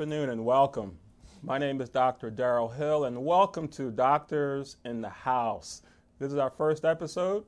[0.00, 0.96] good afternoon, and welcome.
[1.42, 2.30] My name is Dr.
[2.30, 5.82] Darryl Hill, and welcome to Doctors in the House.
[6.18, 7.44] This is our first episode,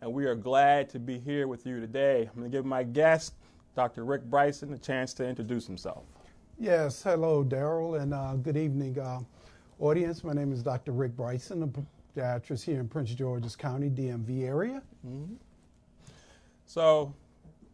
[0.00, 2.22] and we are glad to be here with you today.
[2.22, 3.34] I'm going to give my guest,
[3.76, 4.06] Dr.
[4.06, 6.04] Rick Bryson, a chance to introduce himself.
[6.58, 9.20] Yes, hello, Darryl, and uh, good evening, uh,
[9.78, 10.24] audience.
[10.24, 10.92] My name is Dr.
[10.92, 11.66] Rick Bryson, a
[12.18, 14.80] podiatrist here in Prince George's County, DMV area.
[15.06, 15.34] Mm-hmm.
[16.64, 17.12] So,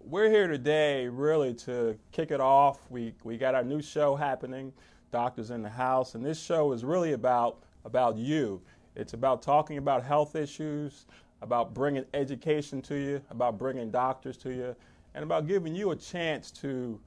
[0.07, 2.79] we're here today really to kick it off.
[2.91, 4.73] We, we got our new show happening,
[5.11, 8.63] Doctors in the House, and this show is really about, about you.
[8.95, 11.07] It's about talking about health issues,
[11.43, 14.77] about bringing education to you, about bringing doctors to you,
[15.15, 17.01] and about giving you a chance to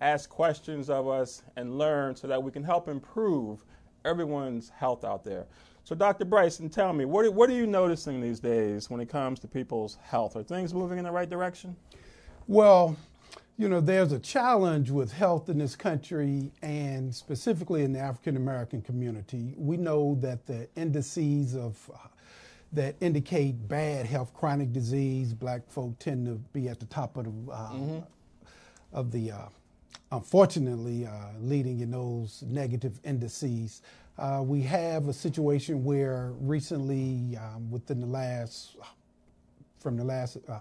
[0.00, 3.66] ask questions of us and learn so that we can help improve
[4.06, 5.44] everyone's health out there.
[5.84, 6.24] So, Dr.
[6.24, 9.98] Bryson, tell me, what, what are you noticing these days when it comes to people's
[10.02, 10.36] health?
[10.36, 11.76] Are things moving in the right direction?
[12.48, 12.96] Well,
[13.58, 18.36] you know, there's a challenge with health in this country and specifically in the African
[18.36, 19.54] American community.
[19.56, 22.08] We know that the indices of uh,
[22.72, 27.24] that indicate bad health, chronic disease, black folk tend to be at the top of
[27.24, 27.98] the uh, mm-hmm.
[28.92, 29.48] of the uh,
[30.12, 31.10] unfortunately uh,
[31.40, 33.82] leading in those negative indices.
[34.18, 38.76] Uh, we have a situation where recently, um, within the last
[39.80, 40.60] from the last uh,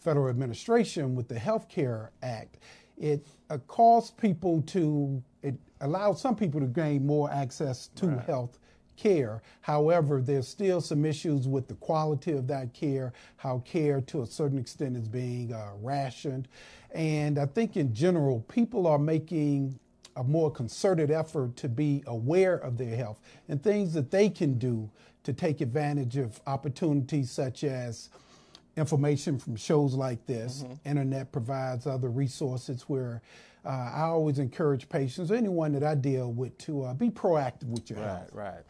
[0.00, 2.56] federal administration with the Health Care Act,
[2.98, 8.24] it uh, caused people to, it allowed some people to gain more access to right.
[8.26, 8.58] health
[8.96, 9.42] care.
[9.62, 14.26] However, there's still some issues with the quality of that care, how care to a
[14.26, 16.48] certain extent is being uh, rationed.
[16.92, 19.78] And I think in general, people are making
[20.16, 24.58] a more concerted effort to be aware of their health and things that they can
[24.58, 24.90] do
[25.22, 28.10] to take advantage of opportunities such as
[28.76, 30.62] information from shows like this.
[30.62, 30.88] Mm-hmm.
[30.88, 33.22] Internet provides other resources where
[33.64, 37.90] uh, I always encourage patients, anyone that I deal with, to uh, be proactive with
[37.90, 38.30] your right, health.
[38.32, 38.62] Right, right.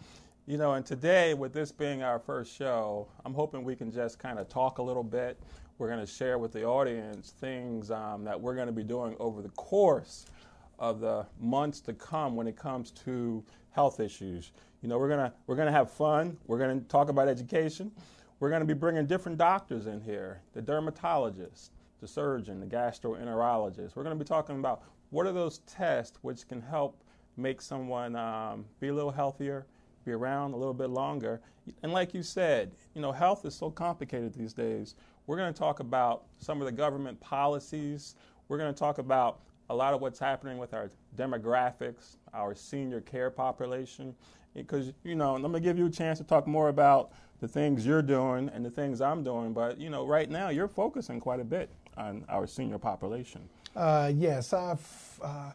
[0.47, 4.19] You know, and today, with this being our first show, I'm hoping we can just
[4.19, 5.39] kind of talk a little bit.
[5.79, 9.17] We're going to share with the audience things um, that we're going to be doing
[9.21, 10.27] over the course
[10.79, 14.51] of the months to come when it comes to health issues.
[14.83, 16.37] You know, we're going to we're going to have fun.
[16.47, 17.93] We're going to talk about education.
[18.41, 23.95] We're going to be bringing different doctors in here the dermatologist, the surgeon, the gastroenterologist.
[23.95, 26.97] We're going to be talking about what are those tests which can help
[27.37, 29.67] make someone um, be a little healthier,
[30.07, 31.43] be around a little bit longer.
[31.83, 34.95] And like you said, you know, health is so complicated these days.
[35.27, 38.15] We're going to talk about some of the government policies.
[38.49, 39.41] We're going to talk about
[39.71, 44.15] a lot of what's happening with our demographics, our senior care population.
[44.55, 47.49] Because, you know, I'm going to give you a chance to talk more about the
[47.49, 49.53] things you're doing and the things I'm doing.
[49.53, 53.49] But you know, right now you're focusing quite a bit on our senior population.
[53.75, 55.21] Uh, yes, I've.
[55.23, 55.53] Uh,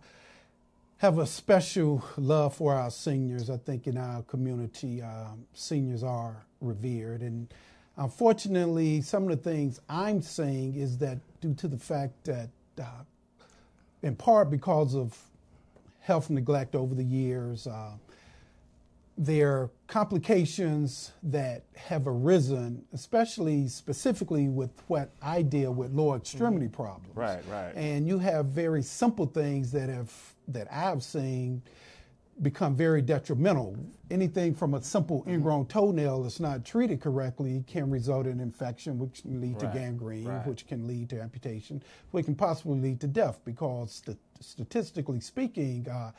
[0.97, 3.49] have a special love for our seniors.
[3.49, 7.21] I think in our community, um, seniors are revered.
[7.21, 7.53] And
[7.97, 12.49] unfortunately, some of the things I'm saying is that due to the fact that,
[12.81, 13.03] uh,
[14.05, 15.17] in part because of
[15.99, 17.93] health neglect over the years, uh,
[19.17, 26.67] there are complications that have arisen, especially specifically with what I deal with lower extremity
[26.67, 26.75] mm-hmm.
[26.83, 27.15] problems.
[27.15, 27.73] Right, right.
[27.75, 30.13] And you have very simple things that have
[30.49, 31.63] that I've seen
[32.41, 33.77] become very detrimental.
[34.11, 35.35] Anything from a simple mm-hmm.
[35.35, 39.79] ingrown toenail that's not treated correctly can result in infection, which can lead right, to
[39.79, 40.45] gangrene, right.
[40.45, 45.87] which can lead to amputation, which can possibly lead to death because st- statistically speaking,
[45.89, 46.11] uh,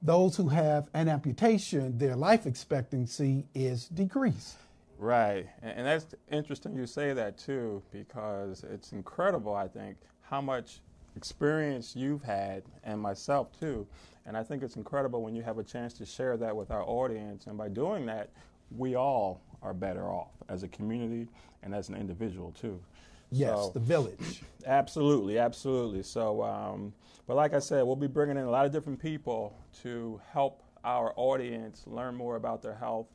[0.00, 4.56] those who have an amputation, their life expectancy is decreased.
[4.98, 5.46] Right.
[5.62, 10.80] And that's interesting you say that too, because it's incredible, I think, how much
[11.16, 13.86] experience you've had and myself too.
[14.28, 16.82] And I think it's incredible when you have a chance to share that with our
[16.82, 17.46] audience.
[17.46, 18.28] And by doing that,
[18.76, 21.28] we all are better off as a community
[21.62, 22.78] and as an individual too.
[23.30, 24.42] Yes, so, the village.
[24.66, 26.02] Absolutely, absolutely.
[26.02, 26.92] So, um,
[27.26, 30.62] but like I said, we'll be bringing in a lot of different people to help
[30.84, 33.06] our audience learn more about their health.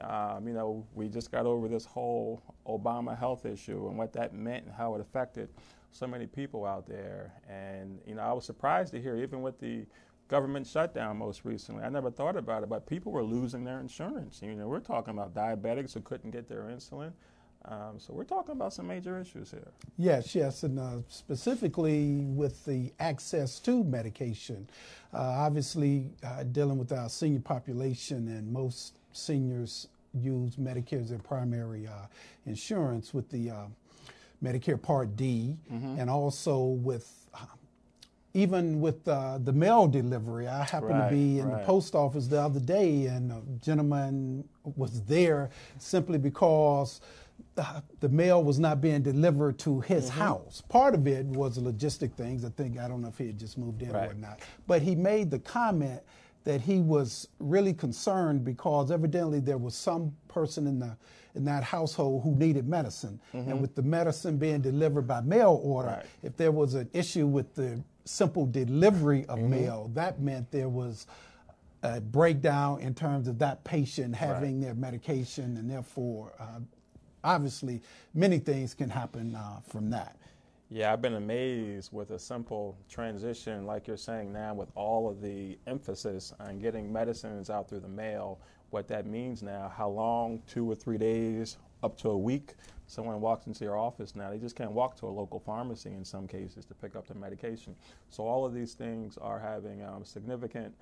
[0.00, 4.34] Um, you know, we just got over this whole Obama health issue and what that
[4.34, 5.48] meant and how it affected
[5.92, 7.32] so many people out there.
[7.48, 9.86] And, you know, I was surprised to hear, even with the
[10.28, 14.40] government shutdown most recently, I never thought about it, but people were losing their insurance.
[14.42, 17.12] You know, we're talking about diabetics who couldn't get their insulin.
[17.64, 19.68] Um, so we're talking about some major issues here.
[19.96, 24.68] Yes, yes, and uh, specifically with the access to medication.
[25.12, 31.18] Uh, obviously, uh, dealing with our senior population, and most seniors use Medicare as their
[31.18, 32.06] primary uh,
[32.46, 33.66] insurance with the uh,
[34.42, 35.98] Medicare Part D, mm-hmm.
[35.98, 37.38] and also with uh,
[38.42, 41.60] even with uh, the mail delivery, I happened Right, to be in right.
[41.60, 44.44] the post office the other day, and a gentleman
[44.76, 47.00] was there simply because
[47.56, 50.20] uh, the mail was not being delivered to his Mm-hmm.
[50.20, 50.62] house.
[50.68, 52.44] Part of it was logistic things.
[52.44, 54.10] I think I don't know if he had just moved in Right.
[54.10, 54.38] or not,
[54.68, 56.00] but he made the comment
[56.44, 60.96] that he was really concerned because evidently there was some person in the
[61.34, 65.88] in that household who needed medicine, and with the medicine being delivered by mail order,
[65.90, 66.06] Right.
[66.22, 71.06] if there was an issue with the simple delivery of mail, that meant there was
[71.82, 76.60] a breakdown in terms of that patient having their medication, and therefore, uh,
[77.22, 77.80] obviously,
[78.14, 80.16] many things can happen uh, from that.
[80.70, 85.22] Yeah, I've been amazed with a simple transition, like you're saying now, with all of
[85.22, 88.38] the emphasis on getting medicines out through the mail,
[88.70, 92.54] what that means now, how long, two or three days, up to a week,
[92.86, 96.04] someone walks into your office now, they just can't walk to a local pharmacy in
[96.04, 97.74] some cases to pick up their medication.
[98.10, 100.74] So, all of these things are having um, significant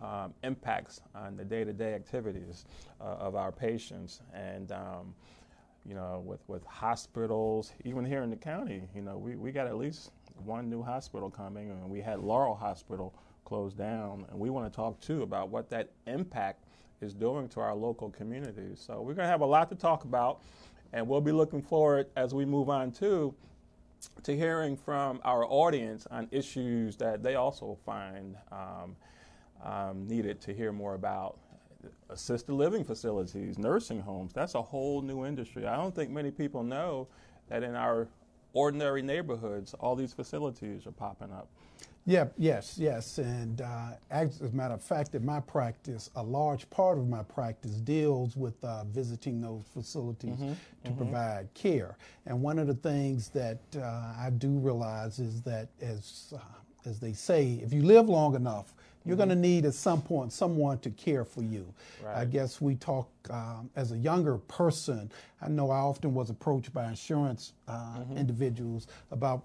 [0.00, 2.64] um, impacts on the day to day activities
[3.00, 4.20] uh, of our patients.
[4.34, 5.14] And um,
[5.86, 9.66] you know, with, with hospitals, even here in the county, you know, we, we got
[9.66, 10.12] at least
[10.44, 14.74] one new hospital coming, and we had Laurel Hospital closed down, and we want to
[14.74, 16.63] talk too about what that impact
[17.04, 18.82] is doing to our local communities.
[18.84, 20.40] So we're going to have a lot to talk about,
[20.92, 23.34] and we'll be looking forward as we move on to
[24.22, 28.96] to hearing from our audience on issues that they also find um,
[29.62, 31.38] um, needed to hear more about.
[32.10, 35.66] Assisted living facilities, nursing homes, that's a whole new industry.
[35.66, 37.08] I don't think many people know
[37.48, 38.08] that in our
[38.54, 41.48] ordinary neighborhoods, all these facilities are popping up.
[42.06, 43.16] Yeah, yes, yes.
[43.18, 47.22] And uh, as a matter of fact, in my practice, a large part of my
[47.22, 50.38] practice deals with uh, visiting those facilities
[50.84, 51.96] to provide care.
[52.26, 53.80] And one of the things that uh,
[54.18, 56.40] I do realize is that, as uh,
[56.86, 58.74] as they say, if you live long enough,
[59.06, 61.66] you're going to need at some point someone to care for you.
[62.14, 65.10] I guess we talk um, as a younger person.
[65.40, 69.44] I know I often was approached by insurance uh, individuals about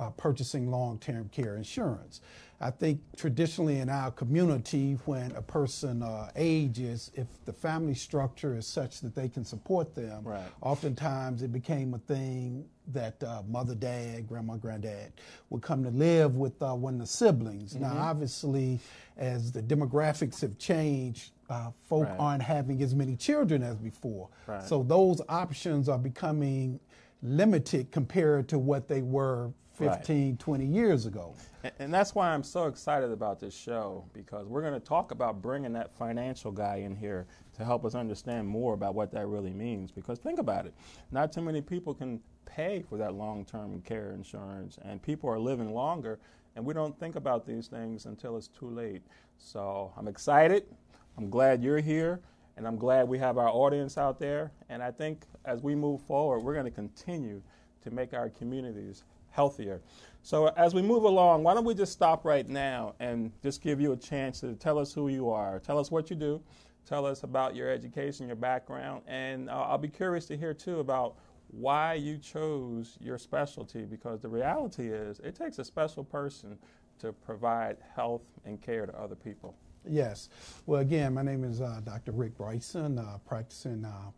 [0.00, 2.20] uh, purchasing long-term care insurance.
[2.62, 8.54] I think traditionally in our community, when a person uh, ages, if the family structure
[8.56, 10.42] is such that they can support them, Right.
[10.60, 15.12] oftentimes it became a thing that uh, mother, dad, grandma, granddad
[15.50, 17.76] would come to live with uh, one of the siblings.
[17.76, 18.78] Now, obviously,
[19.16, 22.16] as the demographics have changed, uh, folk Right.
[22.18, 24.28] aren't having as many children as before.
[24.46, 24.62] Right.
[24.62, 26.78] So those options are becoming
[27.22, 29.50] limited compared to what they were
[29.80, 29.96] Right.
[29.98, 31.34] 15, 20 years ago.
[31.64, 35.10] And, and that's why I'm so excited about this show because we're going to talk
[35.10, 39.26] about bringing that financial guy in here to help us understand more about what that
[39.26, 39.90] really means.
[39.90, 40.74] Because think about it,
[41.10, 45.38] not too many people can pay for that long term care insurance, and people are
[45.38, 46.18] living longer,
[46.56, 49.02] and we don't think about these things until it's too late.
[49.38, 50.64] So I'm excited.
[51.16, 52.20] I'm glad you're here.
[52.56, 54.52] And I'm glad we have our audience out there.
[54.68, 57.40] And I think as we move forward, we're going to continue
[57.82, 59.80] to make our communities healthier.
[60.22, 63.80] So as we move along, why don't we just stop right now and just give
[63.80, 66.42] you a chance to tell us who you are, tell us what you do,
[66.86, 70.80] tell us about your education, your background, and uh, I'll be curious to hear too
[70.80, 71.16] about
[71.52, 76.56] why you chose your specialty because the reality is it takes a special person
[77.00, 79.54] to provide health and care to other people.
[79.88, 80.28] Yes.
[80.66, 82.12] Well, again, my name is uh, Dr.
[82.12, 84.10] Rick Bryson, uh, practicing uh,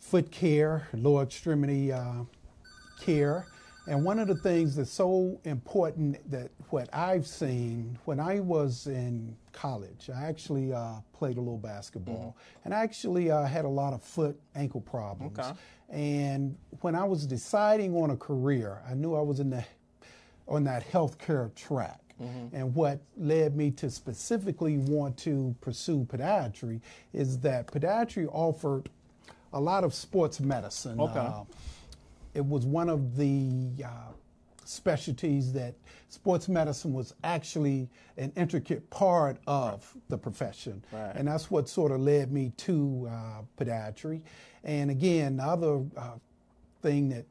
[0.00, 2.24] foot care, lower extremity uh,
[3.04, 3.46] care.
[3.88, 8.86] And one of the things that's so important that what I've seen when I was
[8.86, 13.68] in college, I actually uh, played a little basketball, and I actually uh, had a
[13.68, 15.36] lot of foot ankle problems.
[15.36, 15.50] Okay.
[15.90, 19.64] And when I was deciding on a career, I knew I was in the
[20.46, 21.98] on that healthcare track.
[22.52, 26.80] And what led me to specifically want to pursue podiatry
[27.12, 28.88] is that podiatry offered
[29.52, 31.00] a lot of sports medicine.
[31.00, 31.18] Okay.
[31.18, 31.42] Uh,
[32.34, 34.12] it was one of the uh,
[34.64, 35.74] specialties that
[36.08, 40.84] sports medicine was actually an intricate part of the profession.
[40.92, 41.12] Right.
[41.14, 44.22] And that's what sort of led me to uh, podiatry.
[44.64, 46.12] And again, the other uh,
[46.82, 47.26] thing that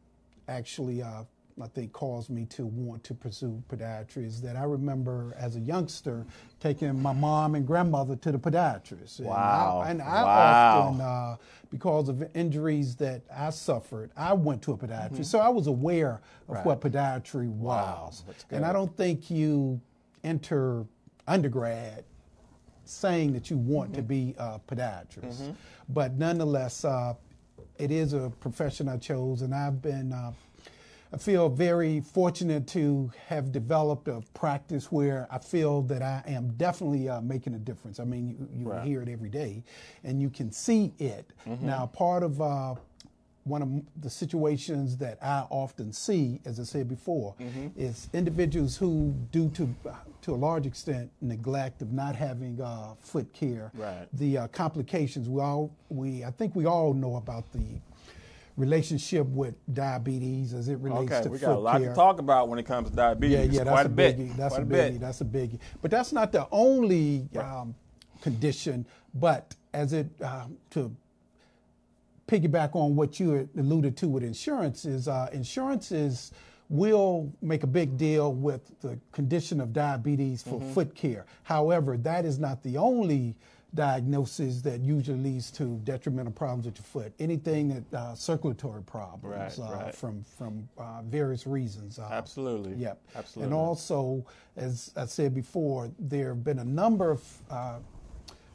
[0.48, 1.24] actually uh,
[1.62, 5.60] I think caused me to want to pursue podiatry is that I remember as a
[5.60, 6.26] youngster
[6.60, 9.20] taking my mom and grandmother to the podiatrist.
[9.20, 9.80] And Wow.
[9.84, 10.58] I, and I Wow.
[10.88, 11.38] often, uh,
[11.70, 15.26] because of injuries that I suffered, I went to a podiatrist.
[15.26, 16.54] So I was aware of Mm-hmm.
[16.54, 16.66] Right.
[16.66, 18.24] what podiatry was.
[18.28, 19.80] that's and I don't think you
[20.24, 20.86] enter
[21.28, 22.04] undergrad
[22.84, 23.96] saying that you want Mm-hmm.
[23.98, 25.56] to be a podiatrist.
[25.90, 27.14] But nonetheless, uh,
[27.78, 30.34] it is a profession I chose, and I've been uh,
[31.14, 36.54] I feel very fortunate to have developed a practice where I feel that I am
[36.56, 38.00] definitely uh, making a difference.
[38.00, 38.86] I mean, you, you right.
[38.86, 39.64] hear it every day,
[40.06, 41.30] and you can see it.
[41.46, 41.66] Mm-hmm.
[41.66, 42.76] Now, part of uh,
[43.44, 47.68] one of the situations that I often see, as I said before, mm-hmm.
[47.76, 49.76] is individuals who, due to
[50.22, 54.08] to a large extent, neglect of not having uh, foot care, right.
[54.14, 55.28] the uh, complications.
[55.28, 57.82] We all we I think we all know about the
[58.58, 61.90] relationship with diabetes as it relates okay, to we got a lot care.
[61.90, 63.38] to talk about when it comes to diabetes.
[63.38, 64.18] Yeah, yeah, that's quite a, bit.
[64.18, 64.36] biggie.
[64.36, 64.92] That's quite a biggie.
[64.94, 65.00] biggie.
[65.00, 65.60] That's a biggie.
[65.82, 67.76] But that's not the only um,
[68.22, 68.86] condition.
[69.14, 70.96] But as it uh, to
[72.28, 76.32] piggyback on what you alluded to with insurance is uh, insurances
[76.70, 80.72] will make a big deal with the condition of diabetes for mm-hmm.
[80.72, 81.26] foot care.
[81.44, 83.36] However, that is not the only
[83.74, 87.14] diagnosis that usually leads to detrimental problems with your foot.
[87.20, 89.96] Anything that uh, circulatory problems right, uh, right.
[89.96, 91.98] from from uh, various reasons.
[92.00, 92.74] Uh, Absolutely.
[92.76, 93.02] Yep.
[93.16, 93.46] Absolutely.
[93.46, 94.26] And also,
[94.58, 97.80] as I said before, there have been a number of uh,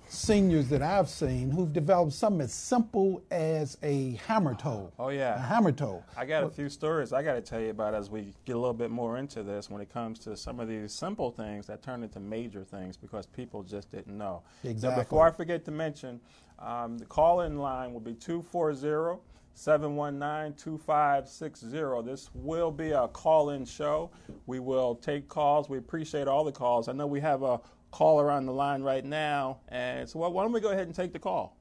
[0.08, 4.92] seniors that I've seen who've developed something as simple as a hammer toe.
[4.98, 6.02] Oh yeah, a hammer toe.
[6.16, 8.58] I got a few stories I got to tell you about as we get a
[8.58, 11.82] little bit more into this when it comes to some of these simple things that
[11.82, 14.42] turn into major things because people just didn't know.
[14.64, 14.96] Exactly.
[14.96, 16.20] Now, before I forget to mention,
[16.58, 19.20] um, the call-in line will be 240
[19.56, 22.02] 719 2560.
[22.04, 24.10] This will be a call in show.
[24.44, 25.70] We will take calls.
[25.70, 26.88] We appreciate all the calls.
[26.88, 27.58] I know we have a
[27.90, 29.60] caller on the line right now.
[29.68, 31.56] And so, why don't we go ahead and take the call?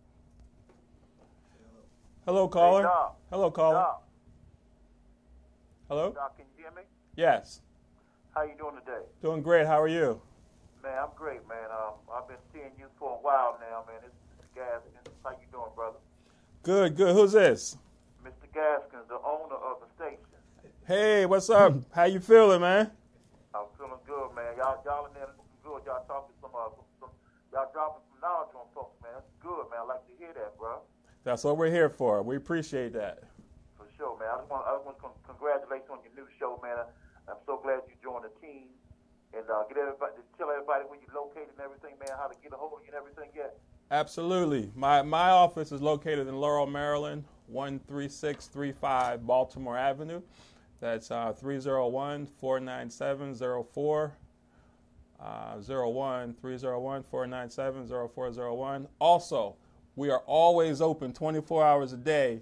[2.26, 2.82] Hello, caller.
[2.82, 3.20] Hey, Doc.
[3.30, 3.76] Hello, caller.
[3.76, 4.04] Doc.
[5.90, 6.12] Hello.
[6.12, 6.82] Doc, can you hear me?
[7.16, 7.62] Yes.
[8.34, 9.06] How you doing today?
[9.22, 9.68] Doing great.
[9.68, 10.20] How are you?
[10.82, 11.70] Man, I'm great, man.
[11.72, 14.02] Um, I've been seeing you for a while now, man.
[14.06, 14.16] It's.
[14.56, 15.12] Gaskins.
[15.22, 16.00] How you doing, brother?
[16.64, 17.14] Good, good.
[17.14, 17.78] Who's this?
[18.24, 18.48] Mr.
[18.56, 20.24] Gaskins, the owner of the station.
[20.88, 21.76] Hey, what's up?
[21.92, 22.90] How you feeling, man?
[23.54, 24.56] I'm feeling good, man.
[24.56, 25.28] Y'all, y'all in there
[25.60, 25.84] good.
[25.84, 27.12] Y'all talking some, uh, some, some
[27.52, 29.12] y'all dropping some knowledge on folks, man.
[29.20, 29.84] That's good, man.
[29.84, 30.80] I like to hear that, bro.
[31.26, 32.22] That's what we're here for.
[32.22, 33.24] We appreciate that.
[33.76, 34.30] For sure, man.
[34.30, 36.78] I just want, I just want to congratulate you on your new show, man.
[37.28, 38.70] I'm so glad you joined the team.
[39.34, 42.54] And uh, get everybody, tell everybody where you're located and everything, man, how to get
[42.54, 43.50] a hold of you and everything, yeah.
[43.90, 44.72] Absolutely.
[44.76, 50.22] My my office is located in Laurel, Maryland, 13635 Baltimore Avenue.
[50.80, 54.14] That's uh, 301 497 04
[55.20, 58.88] uh, 01 301 497 0401.
[59.00, 59.56] Also,
[59.96, 62.42] we are always open 24 hours a day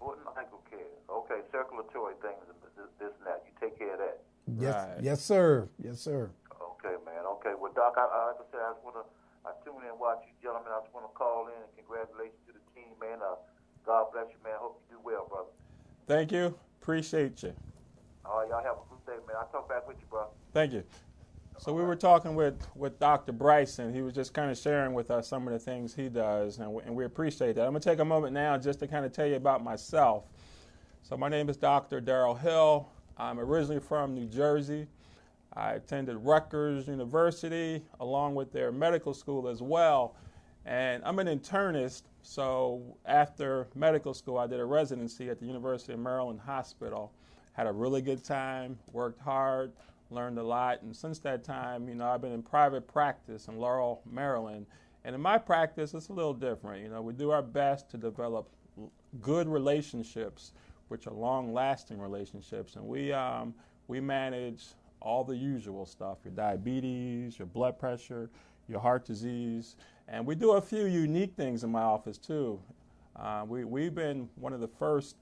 [0.00, 0.88] Foot and ankle care.
[1.12, 3.44] Okay, circulatory things, this, this and that.
[3.44, 4.24] You take care of that.
[4.58, 5.04] Yes, right.
[5.04, 5.68] yes, sir.
[5.84, 6.32] Yes, sir.
[6.50, 7.28] Okay, man.
[7.38, 7.52] Okay.
[7.60, 9.04] Well, Doc, I, I, like I said, I just want to,
[9.44, 10.72] I tune in and watch you gentlemen.
[10.72, 13.20] I just want to call in and congratulations to the team, man.
[13.20, 13.36] Uh,
[13.84, 14.56] God bless you, man.
[14.56, 15.52] Hope you do well, brother.
[16.08, 16.56] Thank you.
[16.80, 17.52] Appreciate you.
[18.24, 19.36] All right, y'all have a good day, man.
[19.36, 20.32] I'll talk back with you, bro.
[20.56, 20.82] Thank you.
[21.62, 23.30] So we were talking with, with Dr.
[23.30, 23.94] Bryson.
[23.94, 26.72] He was just kind of sharing with us some of the things he does, and
[26.72, 27.62] we, and we appreciate that.
[27.62, 30.24] I'm going to take a moment now just to kind of tell you about myself.
[31.04, 32.00] So my name is Dr.
[32.00, 32.88] Darryl Hill.
[33.16, 34.88] I'm originally from New Jersey.
[35.52, 40.16] I attended Rutgers University along with their medical school as well.
[40.66, 45.92] And I'm an internist, so after medical school, I did a residency at the University
[45.92, 47.12] of Maryland Hospital
[47.52, 49.72] had a really good time, worked hard,
[50.12, 50.82] learned a lot.
[50.82, 54.66] And since that time, you know, I've been in private practice in Laurel, Maryland.
[55.04, 56.82] And in my practice, it's a little different.
[56.82, 58.48] You know, we do our best to develop
[59.20, 60.52] good relationships,
[60.88, 63.54] which are long-lasting relationships, and we um,
[63.88, 64.64] we manage
[65.00, 68.30] all the usual stuff: your diabetes, your blood pressure,
[68.68, 69.76] your heart disease,
[70.08, 72.60] and we do a few unique things in my office too.
[73.16, 75.16] Uh, we we've been one of the first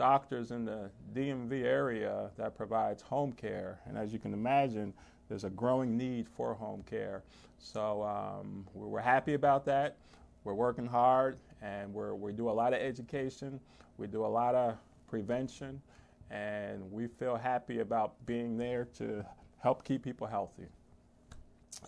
[0.00, 3.78] doctors in the DMV area that provides home care.
[3.84, 4.94] And as you can imagine,
[5.28, 7.22] there's a growing need for home care.
[7.58, 9.98] So um, we're happy about that.
[10.44, 13.60] We're working hard and we're, we do a lot of education,
[13.98, 15.82] we do a lot of prevention,
[16.30, 19.22] and we feel happy about being there to
[19.62, 20.68] help keep people healthy.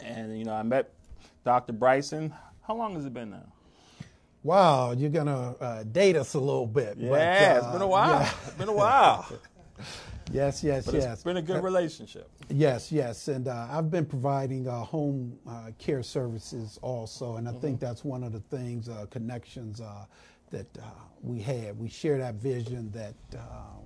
[0.05, 0.93] And, you know, I met
[1.45, 1.73] Dr.
[1.73, 2.35] Bryson.
[2.69, 3.51] How long has it been now?
[4.43, 6.97] Wow, you're gonna uh, date us a little bit.
[6.99, 8.21] Yeah, but, it's uh, been a while.
[8.21, 8.33] yeah.
[8.47, 9.29] It's been a while.
[10.33, 11.05] Yes, yes, But yes.
[11.13, 12.31] it's been a good relationship.
[12.49, 17.53] Yes, yes, and uh, I've been providing uh, home uh, care services also, and I
[17.53, 20.07] think that's one of the things, uh, connections uh,
[20.51, 20.85] that uh,
[21.23, 21.79] we had.
[21.79, 23.81] We share that vision that uh,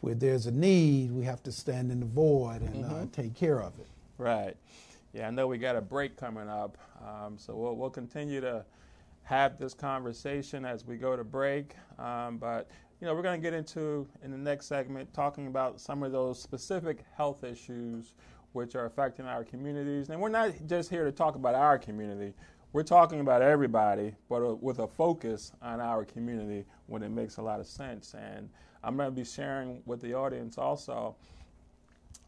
[0.00, 3.62] where there's a need, we have to stand in the void and uh, take care
[3.62, 3.86] of it.
[4.18, 4.56] Right.
[5.12, 8.64] Yeah, I know we got a break coming up, um, so we'll, we'll continue to
[9.24, 11.74] have this conversation as we go to break.
[11.98, 12.68] Um, but
[13.00, 16.12] you know, we're going to get into in the next segment talking about some of
[16.12, 18.14] those specific health issues
[18.52, 20.10] which are affecting our communities.
[20.10, 22.34] And we're not just here to talk about our community.
[22.72, 27.38] We're talking about everybody, but uh, with a focus on our community when it makes
[27.38, 28.14] a lot of sense.
[28.14, 28.48] And
[28.84, 31.16] I'm going to be sharing with the audience also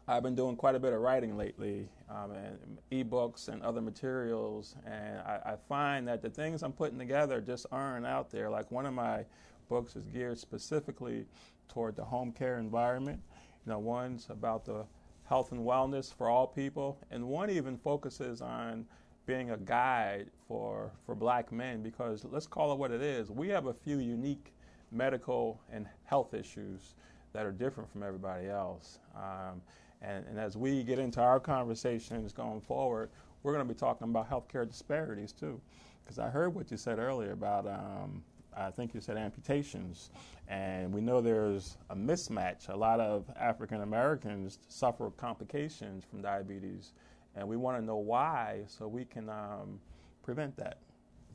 [0.07, 4.75] I've been doing quite a bit of writing lately, um, and ebooks and other materials,
[4.85, 8.47] and I, I find that the things I'm putting together just aren't out there.
[8.51, 9.25] Like one of my
[9.67, 11.25] books is geared specifically
[11.67, 13.19] toward the home care environment.
[13.65, 14.85] You know, one's about the
[15.23, 18.85] health and wellness for all people, and one even focuses on
[19.25, 23.31] being a guide for for black men because let's call it what it is.
[23.31, 24.53] We have a few unique
[24.91, 26.93] medical and health issues
[27.33, 28.99] that are different from everybody else.
[29.15, 29.63] Um,
[30.05, 33.09] and, and as we get into our conversations going forward,
[33.43, 35.59] we're going to be talking about healthcare disparities too.
[36.03, 38.23] Because I heard what you said earlier about, um,
[38.55, 40.11] I think you said amputations.
[40.47, 42.69] And we know there's a mismatch.
[42.69, 46.93] A lot of African Americans suffer complications from diabetes.
[47.35, 49.79] And we want to know why so we can um,
[50.23, 50.77] prevent that.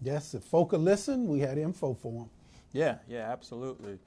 [0.02, 2.30] Yes, if folk will listen, we had info for them.
[2.72, 3.98] Yeah, yeah, absolutely.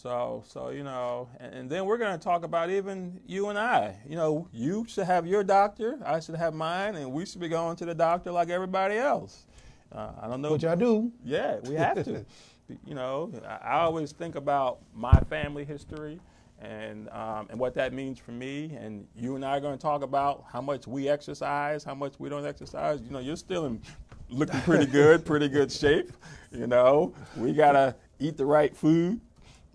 [0.00, 3.58] So, so you know, and, and then we're going to talk about even you and
[3.58, 3.96] I.
[4.08, 7.48] You know, you should have your doctor, I should have mine, and we should be
[7.48, 9.46] going to the doctor like everybody else.
[9.90, 10.52] Uh, I don't know.
[10.52, 11.10] Which I do.
[11.24, 12.24] Yeah, we have to.
[12.86, 16.20] you know, I, I always think about my family history
[16.60, 18.76] and um, and what that means for me.
[18.80, 22.14] And you and I are going to talk about how much we exercise, how much
[22.20, 23.00] we don't exercise.
[23.02, 23.82] You know, you're still in
[24.30, 26.12] looking pretty good, pretty good shape.
[26.52, 29.20] You know, we gotta eat the right food,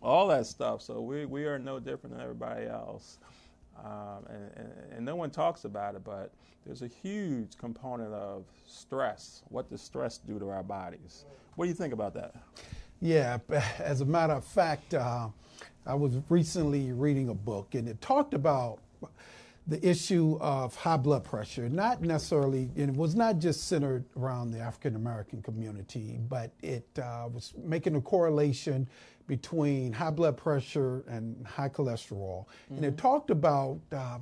[0.04, 0.82] all that stuff.
[0.82, 3.18] So we we are no different than everybody else.
[3.84, 6.32] Um, and, and, and no one talks about it, but
[6.66, 9.42] there's a huge component of stress.
[9.50, 11.26] What does stress do to our bodies?
[11.56, 12.36] What do you think about that?
[13.02, 13.39] Yeah,
[13.80, 15.30] as a matter of fact, uh,
[15.86, 18.80] I was recently reading a book and it talked about
[19.68, 24.52] the issue of high blood pressure, not necessarily, and it was not just centered around
[24.52, 28.88] the African American community, but it uh, was making a correlation
[29.28, 32.46] between high blood pressure and high cholesterol.
[32.70, 34.20] And it talked about uh,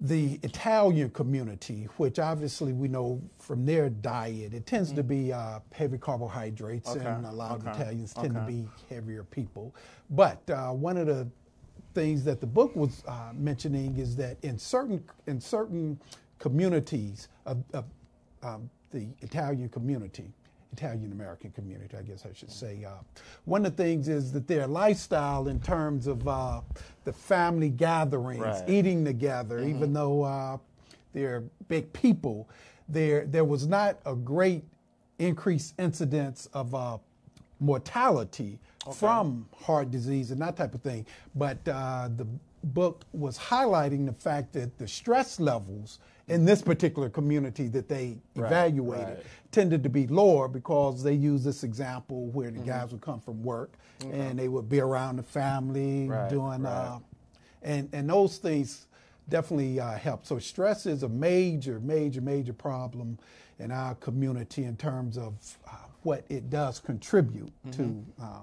[0.00, 5.58] the Italian community, which obviously we know from their diet, it tends to be uh,
[5.72, 9.74] heavy carbohydrates, Okay, and a lot of Italians tend to be heavier people.
[10.10, 11.26] But uh, one of the
[11.94, 15.98] things that the book was uh, mentioning is that in certain in certain
[16.38, 17.84] communities of, of
[18.44, 20.32] um, the Italian community,
[20.72, 22.84] Italian American community, I guess I should say.
[22.84, 22.90] Uh,
[23.46, 26.60] one of the things is that their lifestyle, in terms of uh,
[27.04, 28.68] the family gatherings, Right.
[28.68, 30.58] eating together, even though uh,
[31.12, 32.48] they're big people,
[32.88, 34.62] there there was not a great
[35.18, 36.98] increased incidence of uh,
[37.60, 38.58] mortality
[38.94, 41.04] from heart disease and that type of thing.
[41.34, 42.26] But uh, the
[42.64, 48.16] book was highlighting the fact that the stress levels in this particular community that they
[48.34, 49.26] Right, evaluated right.
[49.50, 52.60] Tended to be lower because they use this example where Mm-hmm.
[52.60, 56.62] the guys would come from work and they would be around the family Right, doing
[56.62, 56.70] right.
[56.72, 56.98] uh,
[57.62, 58.86] and and those things
[59.28, 60.24] definitely uh, help.
[60.24, 63.18] So stress is a major, major, major problem
[63.58, 65.34] in our community in terms of
[65.66, 65.70] uh,
[66.02, 68.22] what it does contribute to Mm-hmm.
[68.22, 68.40] uh,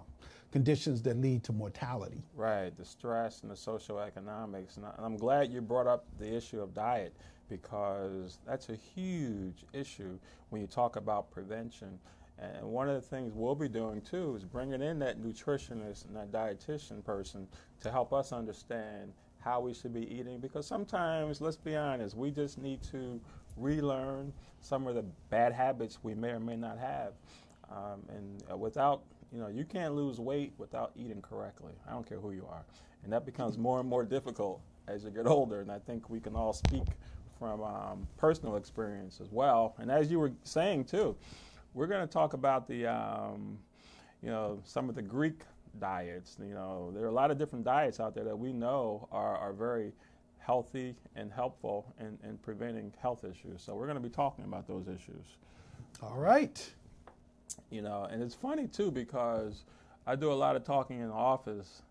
[0.51, 2.21] conditions that lead to mortality.
[2.33, 4.77] Right, the stress and the socioeconomics.
[4.77, 7.13] And I'm glad you brought up the issue of diet
[7.49, 10.17] because that's a huge issue
[10.49, 11.99] when you talk about prevention.
[12.37, 16.15] And one of the things we'll be doing too is bringing in that nutritionist and
[16.15, 17.47] that dietitian person
[17.81, 22.31] to help us understand how we should be eating because sometimes, let's be honest, we
[22.31, 23.21] just need to
[23.55, 27.13] relearn some of the bad habits we may or may not have.
[27.71, 31.73] Um, and uh, without, you know, you can't lose weight without eating correctly.
[31.87, 32.63] I don't care who you are.
[33.03, 35.61] And that becomes more and more difficult as you get older.
[35.61, 36.83] And I think we can all speak
[37.39, 39.75] from um, personal experience as well.
[39.77, 41.15] And as you were saying too,
[41.73, 43.57] we're going to talk about the, um,
[44.21, 45.41] you know, some of the Greek
[45.79, 46.37] diets.
[46.39, 49.37] You know, there are a lot of different diets out there that we know are,
[49.37, 49.91] are very
[50.39, 53.61] healthy and helpful in, in preventing health issues.
[53.61, 55.25] So we're going to be talking about those issues.
[56.01, 56.63] All right.
[57.69, 59.63] you know, and it's funny too because
[60.07, 61.81] I do a lot of talking in the office,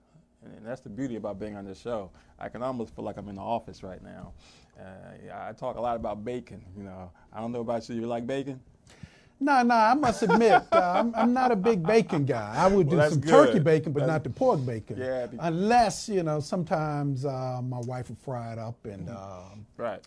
[0.45, 2.11] and that's the beauty about being on this show.
[2.39, 4.33] I can almost feel like I'm in the office right now.
[4.79, 6.63] Uh, I talk a lot about bacon.
[6.77, 7.97] You know, I don't know about you.
[7.97, 8.61] You like bacon?
[9.41, 12.55] No, no, I must admit, uh, I'm, I'm, not a big bacon guy.
[12.57, 13.31] I would do well, some good.
[13.31, 14.97] turkey bacon, but that's, not the pork bacon.
[14.97, 15.27] Yeah.
[15.41, 19.11] Unless, you know, sometimes uh, my wife will fry it up and.
[19.11, 20.01] Um, right.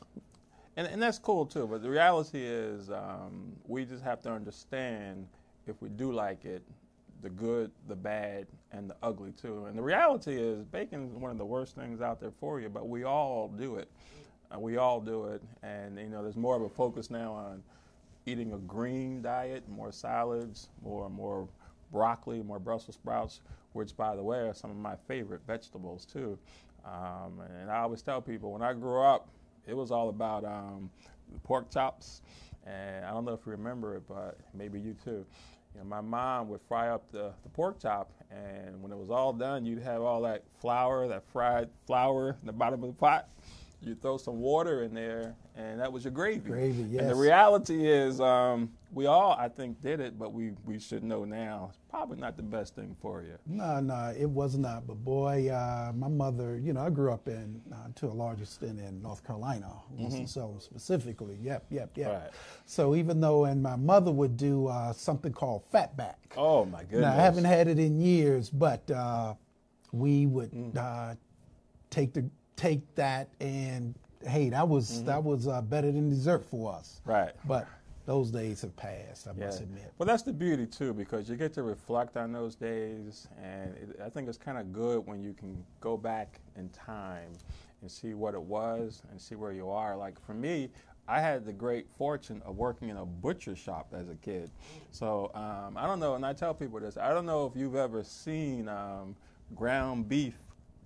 [0.78, 1.68] And, and that's cool too.
[1.68, 5.28] But the reality is, um, we just have to understand
[5.66, 6.64] if we do like it,
[7.22, 9.66] the good, the bad, and the ugly too.
[9.66, 12.70] And the reality is, bacon is one of the worst things out there for you,
[12.70, 13.90] but we all do it.
[14.54, 15.42] Uh, we all do it.
[15.64, 17.64] And, you know, there's more of a focus now on
[18.26, 21.48] eating a green diet, more salads, more more
[21.92, 23.40] broccoli, more Brussels sprouts,
[23.74, 26.38] which, by the way, are some of my favorite vegetables too.
[26.86, 29.30] Um, and I always tell people when I grew up,
[29.66, 30.90] it was all about um,
[31.44, 32.22] pork chops.
[32.66, 35.26] And I don't know if you remember it, but maybe you too.
[35.74, 39.10] You know, my mom would fry up the, the pork chop, and when it was
[39.10, 42.96] all done, you'd have all that flour, that fried flour in the bottom of the
[42.96, 43.30] pot
[43.82, 46.50] you throw some water in there, and that was your gravy.
[46.50, 47.02] Gravy, yes.
[47.02, 51.04] And the reality is, um, we all, I think, did it, but we, we should
[51.04, 53.38] know now it's probably not the best thing for you.
[53.46, 54.88] No, no, it was not.
[54.88, 58.42] But boy, uh, my mother, you know, I grew up in, uh, to a large
[58.42, 60.60] extent in North Carolina, Winston-Salem mm-hmm.
[60.60, 61.38] specifically.
[61.42, 62.22] Yep, yep, yep.
[62.22, 62.32] Right.
[62.66, 66.16] So even though, and my mother would do uh, something called fatback.
[66.36, 67.02] Oh my goodness!
[67.02, 69.36] Now I haven't had it in years, but uh,
[69.92, 71.18] we would mm.
[71.90, 75.06] take the take that and hey, that was mm-hmm.
[75.06, 77.00] that was uh, better than dessert for us.
[77.06, 77.32] Right.
[77.46, 77.68] But
[78.06, 79.28] those days have passed.
[79.28, 79.46] I yeah.
[79.46, 79.94] must admit.
[79.98, 84.00] Well, that's the beauty too, because you get to reflect on those days, and it,
[84.04, 87.32] I think it's kind of good when you can go back in time
[87.82, 89.96] and see what it was and see where you are.
[89.96, 90.70] Like for me,
[91.08, 94.50] I had the great fortune of working in a butcher shop as a kid.
[94.92, 96.98] So um, I don't know, and I tell people this.
[96.98, 99.16] I don't know if you've ever seen um,
[99.56, 100.36] ground beef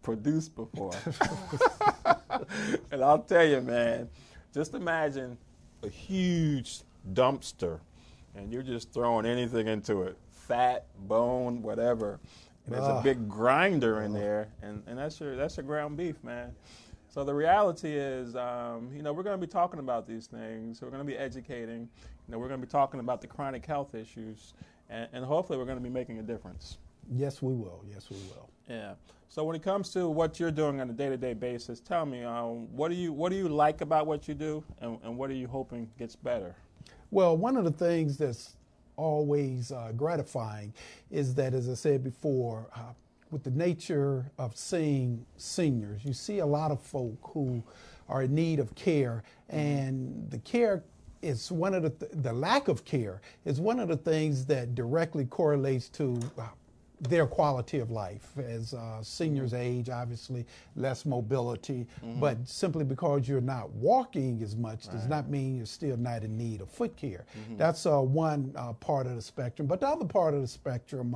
[0.01, 0.93] produced before.
[2.91, 4.09] and I'll tell you, man,
[4.53, 5.37] just imagine
[5.83, 6.81] a huge
[7.13, 7.79] dumpster
[8.35, 10.17] and you're just throwing anything into it
[10.51, 12.19] fat, bone, whatever.
[12.65, 16.23] And there's a big grinder in there, and, and that's your that's your ground beef,
[16.23, 16.51] man.
[17.09, 20.81] So the reality is, um, you know, we're going to be talking about these things.
[20.81, 21.89] We're going to be educating.
[22.27, 24.53] You know, we're going to be talking about the chronic health issues,
[24.89, 26.77] and, and hopefully, we're going to be making a difference.
[27.09, 27.83] Yes, we will.
[27.89, 28.49] Yes, we will.
[28.69, 28.93] Yeah.
[29.31, 32.67] So when it comes to what you're doing on a day-to-day basis, tell me um,
[32.75, 35.33] what do you what do you like about what you do, and, and, what are
[35.35, 36.53] you hoping gets better?
[37.11, 38.57] Well, one of the things that's
[38.97, 40.73] always uh, gratifying
[41.09, 42.91] is that, as I said before, uh,
[43.29, 47.63] with the nature of seeing seniors, you see a lot of folk who
[48.09, 50.83] are in need of care, and the care
[51.21, 54.75] is one of the th- the lack of care is one of the things that
[54.75, 56.47] directly correlates to uh,
[57.01, 58.37] their quality of life.
[58.37, 62.19] As uh, seniors age, obviously less mobility, mm-hmm.
[62.19, 64.95] but simply because you're not walking as much right.
[64.95, 67.25] does not mean you're still not in need of foot care.
[67.37, 67.57] Mm-hmm.
[67.57, 69.67] That's uh, one uh, part of the spectrum.
[69.67, 71.15] But the other part of the spectrum,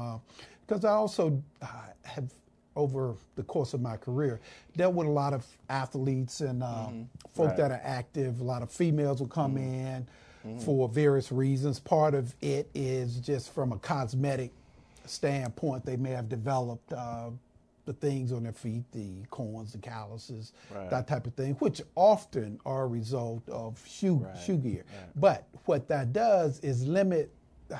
[0.65, 1.67] because uh, I also uh,
[2.03, 2.31] have
[2.75, 4.41] over the course of my career
[4.75, 7.03] dealt with a lot of athletes and uh, mm-hmm.
[7.33, 7.57] folk right.
[7.57, 8.41] that are active.
[8.41, 9.87] A lot of females will come mm-hmm.
[9.87, 10.07] in.
[10.45, 10.59] Mm-hmm.
[10.59, 11.79] For various reasons.
[11.79, 14.51] Part of it is just from a cosmetic
[15.09, 17.29] standpoint, they may have developed uh,
[17.85, 20.89] the things on their feet, the corns, the calluses, right.
[20.89, 24.37] that type of thing, which often are a result of shoe, right.
[24.37, 24.83] shoe gear.
[24.87, 25.09] Right.
[25.15, 27.31] But what that does is limit
[27.71, 27.77] uh,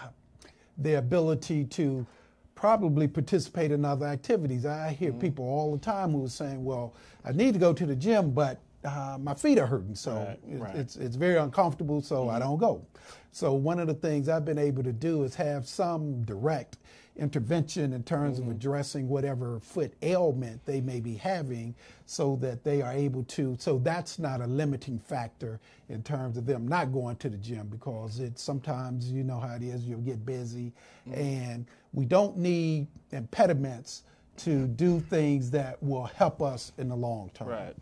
[0.77, 2.05] their ability to
[2.53, 4.65] probably participate in other activities.
[4.65, 5.19] I hear mm-hmm.
[5.19, 8.31] people all the time who are saying, well, I need to go to the gym,
[8.31, 10.75] but uh, my feet are hurting, so right, it, right.
[10.75, 12.35] it's it's very uncomfortable, so mm-hmm.
[12.35, 12.85] I don't go.
[13.31, 16.77] So one of the things I've been able to do is have some direct
[17.17, 18.49] intervention in terms mm-hmm.
[18.49, 21.73] of addressing whatever foot ailment they may be having
[22.05, 26.45] so that they are able to so that's not a limiting factor in terms of
[26.45, 29.99] them not going to the gym because it sometimes you know how it is you'll
[30.01, 30.73] get busy
[31.07, 31.19] mm-hmm.
[31.19, 34.03] and we don't need impediments
[34.35, 37.75] to do things that will help us in the long term right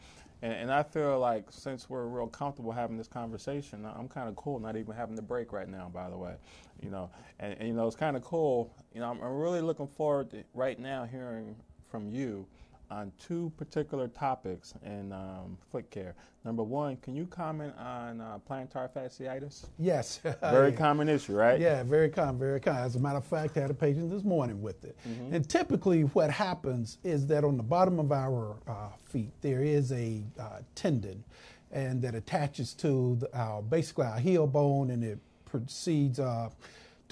[0.44, 4.36] and, and, I feel like since we're real comfortable having this conversation, I'm kind of
[4.36, 6.36] cool not even having the break right now, by the way.
[6.82, 8.76] You know, and, and you know, it's kind of cool.
[8.94, 11.56] You know, I'm, I'm really looking forward to right now hearing
[11.90, 12.46] from you
[12.94, 16.16] on two particular topics in um, foot care.
[16.46, 19.66] Number one, can you comment on uh, plantar fasciitis?
[19.80, 20.18] Yes.
[20.42, 20.76] very yeah.
[20.76, 21.60] common issue, right?
[21.60, 22.84] Yeah, very common, very common.
[22.84, 24.98] As a matter of fact, I had a patient this morning with it.
[25.08, 25.36] Mm-hmm.
[25.36, 29.92] And typically, what happens is that on the bottom of our uh, feet, there is
[29.92, 31.24] a uh, tendon
[31.72, 36.50] and that attaches to the, our basically our heel bone and it proceeds uh,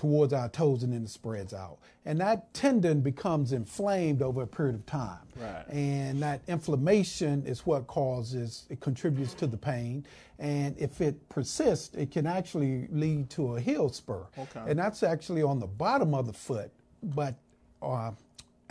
[0.02, 1.78] towards our toes and then it spreads out.
[2.06, 5.20] And that tendon becomes inflamed over a period of time.
[5.40, 5.64] Right.
[5.70, 10.04] And that inflammation is what causes, it contributes to the pain.
[10.40, 14.26] And if it persists, it can actually lead to a heel spur.
[14.40, 14.62] Okay.
[14.66, 16.72] And that's actually on the bottom of the foot,
[17.04, 17.36] but
[17.84, 18.10] uh,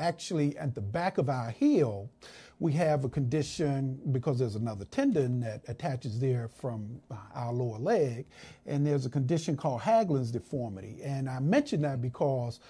[0.01, 2.11] actually at the back of our heel,
[2.59, 7.01] we have a condition because there's another tendon that attaches there from
[7.35, 8.27] our lower leg,
[8.67, 10.99] and there's a condition called Haglund's deformity.
[11.03, 12.61] And I mention that because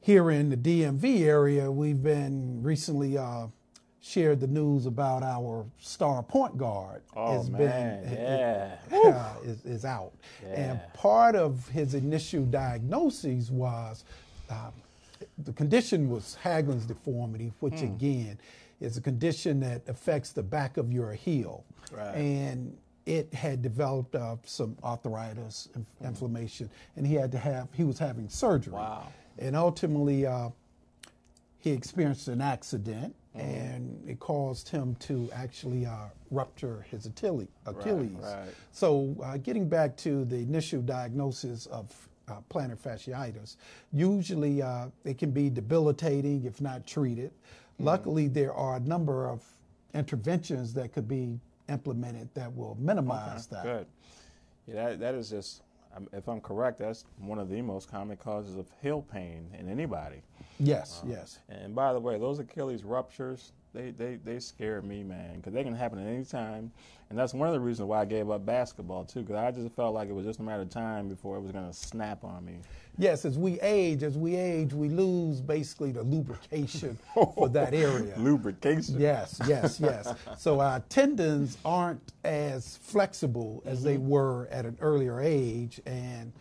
[0.00, 3.48] here in the DMV area, we've been recently uh,
[4.00, 8.76] shared the news about our star point guard Oh, has man, been yeah.
[8.92, 10.12] uh, is, is out.
[10.44, 14.04] And part of his initial diagnosis was
[14.50, 14.72] um,
[15.38, 17.86] the condition was Haglund's deformity, which Hmm.
[17.86, 18.38] again
[18.80, 21.64] is a condition that affects the back of your heel.
[21.92, 22.14] Right.
[22.16, 27.84] And it had developed uh, some arthritis, inf- inflammation, and he had to have, he
[27.84, 28.74] was having surgery.
[28.74, 29.08] Wow.
[29.38, 30.50] And ultimately, uh,
[31.58, 37.48] he experienced an accident and it caused him to actually uh, rupture his Achilles.
[37.66, 38.10] Achilles.
[38.20, 38.48] right.
[38.72, 43.56] So, uh, getting back to the initial diagnosis of uh, plantar fasciitis,
[43.92, 47.30] usually uh, it can be debilitating if not treated.
[47.78, 49.42] Luckily, there are a number of
[49.94, 53.62] interventions that could be implemented that will minimize that.
[53.62, 53.86] Good.
[54.66, 55.62] Yeah, that, that is just,
[55.96, 59.68] um, if I'm correct, that's one of the most common causes of heel pain in
[59.68, 60.22] anybody.
[60.60, 61.40] Yes, yes.
[61.48, 65.64] And by the way, those Achilles ruptures, they, they, they scare me, man, because they
[65.64, 66.70] can happen at any time.
[67.08, 69.74] And that's one of the reasons why I gave up basketball, too, because I just
[69.74, 72.24] felt like it was just a matter of time before it was going to snap
[72.24, 72.58] on me.
[72.98, 77.74] Yes, as we age, as we age, we lose basically the lubrication oh, for that
[77.74, 78.14] area.
[78.18, 79.00] Lubrication.
[79.00, 80.14] Yes, yes, yes.
[80.38, 84.08] so our tendons aren't as flexible as they mm-hmm.
[84.08, 86.32] were at an earlier age, and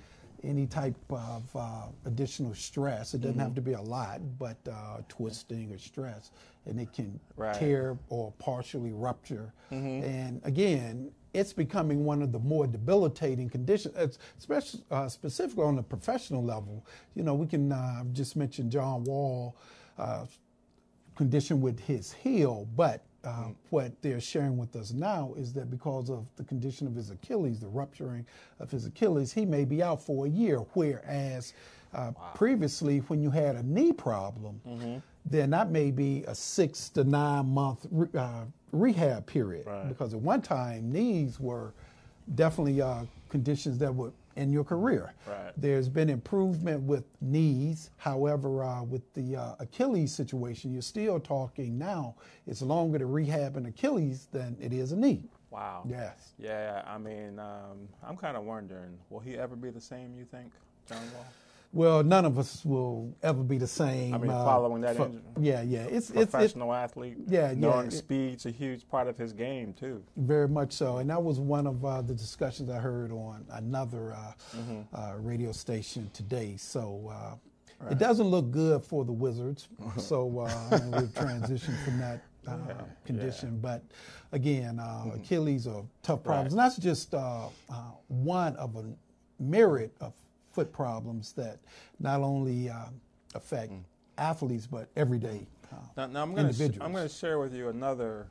[0.43, 4.97] any type of uh, additional stress, it doesn't have to be a lot, but uh,
[5.07, 6.31] twisting or stress,
[6.65, 7.59] and it can Right.
[7.59, 9.53] tear or partially rupture.
[9.71, 15.75] And again, it's becoming one of the more debilitating conditions, it's especially uh, specifically on
[15.75, 16.85] the professional level.
[17.15, 19.55] You know, we can uh, just mention John Wall.
[19.97, 20.25] Uh,
[21.15, 26.09] condition with his heel, but uh, what they're sharing with us now is that because
[26.09, 28.25] of the condition of his Achilles, the rupturing
[28.59, 30.57] of his Achilles, he may be out for a year.
[30.73, 31.53] Whereas
[31.93, 37.03] uh, previously, when you had a knee problem, then that may be a six to
[37.03, 39.67] nine month re- uh, rehab period.
[39.67, 39.87] Right.
[39.87, 41.73] Because at one time, knees were
[42.35, 45.13] definitely uh, conditions that would end your career.
[45.27, 45.51] Right.
[45.57, 47.91] There's been improvement with knees.
[47.97, 52.15] However, uh, with the uh, Achilles situation, you're still talking now.
[52.47, 55.29] It's longer to rehab an Achilles than it is a knee.
[55.49, 55.83] Wow.
[55.87, 56.31] Yes.
[56.39, 60.23] Yeah, I mean, um, I'm kind of wondering, will he ever be the same, you
[60.23, 60.51] think,
[60.87, 61.25] John Wall?
[61.73, 64.13] Well, none of us will ever be the same.
[64.13, 65.21] I mean, uh, following that for- injury.
[65.39, 65.83] Yeah, yeah.
[65.83, 67.17] It's it's Professional athlete.
[67.27, 70.03] Yeah, Knowing yeah, speed's a huge part of his game, too.
[70.17, 74.13] very much so, and that was one of uh, the discussions I heard on another
[74.13, 74.79] uh, Mm-hmm.
[74.95, 76.55] uh, radio station today.
[76.57, 77.09] So.
[77.13, 77.35] Uh,
[77.89, 82.57] It doesn't look good for the Wizards, so uh, we've transitioned from that uh,
[83.05, 83.57] condition.
[83.59, 83.81] But
[84.33, 87.73] again, uh, Achilles are tough problems, and that's just uh, uh,
[88.07, 88.83] one of a
[89.39, 90.13] myriad of
[90.51, 91.59] foot problems that
[91.99, 92.85] not only uh,
[93.35, 93.71] affect
[94.17, 96.85] athletes but everyday uh, Now, now I'm going to individuals.
[96.85, 98.27] I'm going to share with you another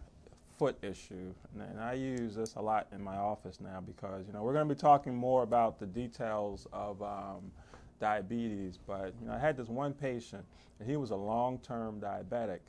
[0.58, 4.32] foot issue, and, and I use this a lot in my office now because you
[4.32, 7.50] know we're going to be talking more about the details of um,
[7.98, 8.78] diabetes.
[8.86, 10.44] But you know, I had this one patient,
[10.78, 12.60] and he was a long-term diabetic,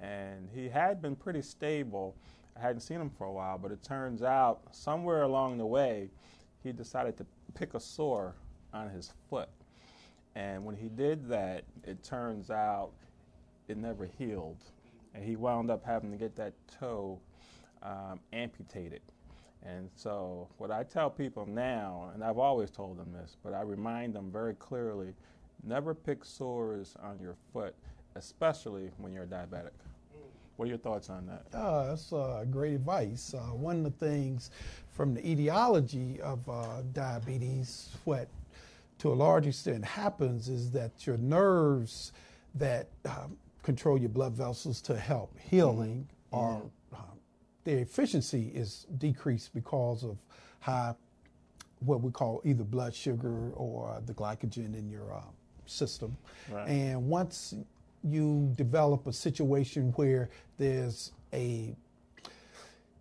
[0.00, 2.16] and he had been pretty stable.
[2.56, 6.08] I hadn't seen him for a while, but it turns out somewhere along the way,
[6.64, 8.34] he decided to pick a sore
[8.72, 9.48] on his foot.
[10.34, 12.90] And when he did that, it turns out
[13.68, 14.58] it never healed.
[15.14, 17.18] And he wound up having to get that toe
[17.82, 19.00] um, amputated.
[19.64, 23.62] And so, what I tell people now, and I've always told them this, but I
[23.62, 25.14] remind them very clearly
[25.64, 27.74] never pick sores on your foot,
[28.14, 29.70] especially when you're diabetic.
[30.56, 31.58] What are your thoughts on that?
[31.58, 33.34] Uh, that's uh, great advice.
[33.34, 34.50] Uh, one of the things
[34.90, 38.28] from the etiology of uh, diabetes, what
[38.98, 42.12] to a large extent happens is that your nerves
[42.54, 47.18] that um, control your blood vessels to help healing are um,
[47.64, 50.16] their efficiency is decreased because of
[50.60, 50.94] high
[51.80, 55.20] what we call either blood sugar or the glycogen in your uh,
[55.66, 56.16] system.
[56.50, 56.68] Right.
[56.68, 57.54] And once
[58.02, 61.74] you develop a situation where there's a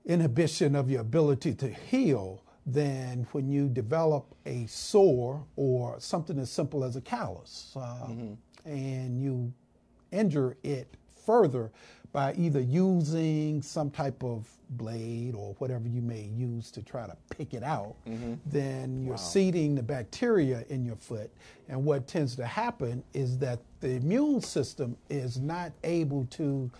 [0.06, 6.50] inhibition of your ability to heal, than when you develop a sore or something as
[6.50, 8.08] simple as a callus, uh,
[8.66, 9.54] and you
[10.12, 10.88] injure it
[11.26, 11.72] further
[12.12, 17.16] by either using some type of blade or whatever you may use to try to
[17.30, 17.96] pick it out,
[18.46, 21.30] then you're seeding the bacteria in your foot.
[21.68, 26.72] And what tends to happen is that the immune system is not able to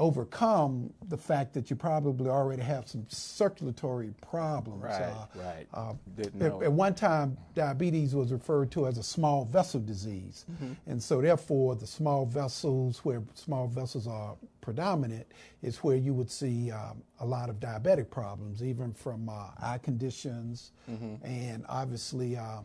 [0.00, 4.82] overcome the fact that you probably already have some circulatory problems.
[4.82, 5.66] Right, Uh, right.
[5.72, 9.80] uh, Didn't at, know at one time, diabetes was referred to as a small vessel
[9.80, 10.44] disease.
[10.52, 10.72] Mm-hmm.
[10.86, 15.26] And so, therefore, the small vessels, where small vessels are predominant,
[15.62, 19.78] is where you would see um, a lot of diabetic problems, even from uh, eye
[19.82, 21.24] conditions Mm-hmm.
[21.24, 22.58] and obviously uh,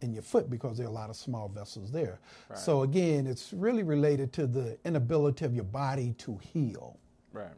[0.00, 2.18] in your foot because there are a lot of small vessels there.
[2.54, 6.98] So, again, it's really related to the inability of your body to heal.
[7.32, 7.48] Right.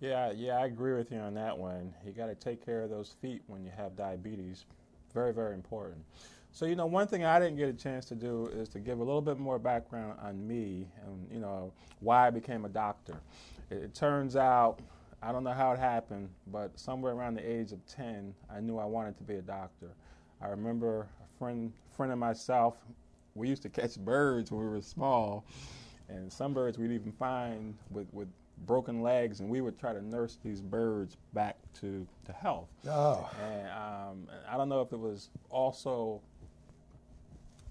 [0.00, 1.92] Yeah, yeah, I agree with you on that one.
[2.06, 4.64] You got to take care of those feet when you have diabetes.
[5.12, 6.04] Very, very important.
[6.52, 8.98] So, you know, one thing I didn't get a chance to do is to give
[8.98, 13.20] a little bit more background on me and, you know, why I became a doctor.
[13.70, 14.80] It, it turns out,
[15.22, 18.78] I don't know how it happened, but somewhere around the age of 10, I knew
[18.78, 19.90] I wanted to be a doctor.
[20.40, 21.08] I remember
[21.38, 22.76] friend, friend of myself,
[23.34, 25.44] we used to catch birds when we were small,
[26.08, 28.28] and some birds we'd even find with, with
[28.66, 32.68] broken legs, and we would try to nurse these birds back to, to health.
[32.88, 33.30] Oh.
[33.40, 36.20] And um, I don't know if it was also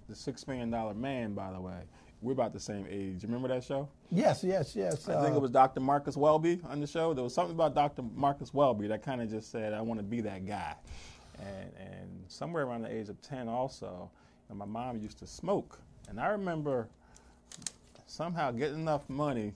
[0.07, 1.81] the Six Million Dollar Man, by the way.
[2.21, 3.21] We're about the same age.
[3.21, 3.89] You remember that show?
[4.09, 5.07] Yes, yes, yes.
[5.07, 5.81] I think uh, it was Dr.
[5.81, 7.13] Marcus Welby on the show.
[7.13, 8.01] There was something about Dr.
[8.15, 10.73] Marcus Welby that kind of just said, I want to be that guy.
[11.39, 14.09] And, and somewhere around the age of 10 also,
[14.49, 15.79] you know, my mom used to smoke.
[16.09, 16.87] And I remember
[18.07, 19.53] somehow getting enough money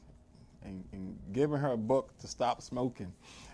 [0.64, 3.12] and, and giving her a book to stop smoking.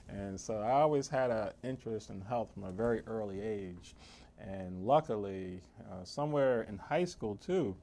[0.09, 3.95] And so I always had an interest in health from a very early age.
[4.39, 5.61] And luckily,
[5.91, 7.75] uh, somewhere in high school too,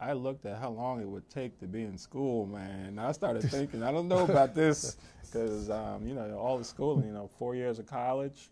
[0.00, 2.86] I looked at how long it would take to be in school, man.
[2.86, 6.64] And I started thinking, I don't know about this because, um, you know, all the
[6.64, 8.48] schooling, you know, four years of college,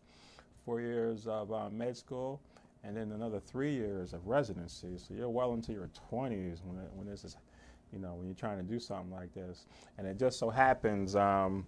[0.68, 2.42] four years of uh, med school,
[2.84, 4.98] and then another three years of residency.
[4.98, 7.38] So you're well into your 20s when, it, when this is,
[7.90, 9.64] you know, when you're trying to do something like this.
[9.96, 11.66] And it just so happens, um,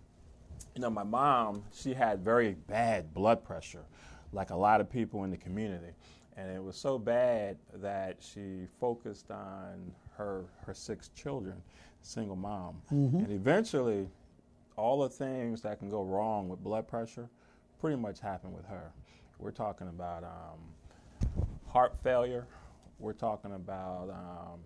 [0.74, 3.86] you know, my mom, she had very bad blood pressure,
[4.34, 5.94] like a lot of people in the community.
[6.36, 11.54] And it was so bad that she focused on her, her six children,
[12.02, 12.82] single mom.
[13.20, 14.08] And eventually,
[14.76, 17.30] all the things that can go wrong with blood pressure
[17.80, 18.92] pretty much happened with her.
[19.38, 21.30] We're talking about um,
[21.66, 22.46] heart failure.
[22.98, 24.60] We're talking about um,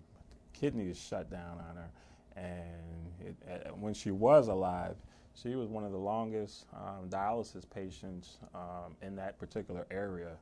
[0.53, 1.89] kidneys shut down on her.
[2.35, 4.97] And it, uh, when she was alive,
[5.33, 10.37] she was one of the longest um, dialysis patients um, in that particular area.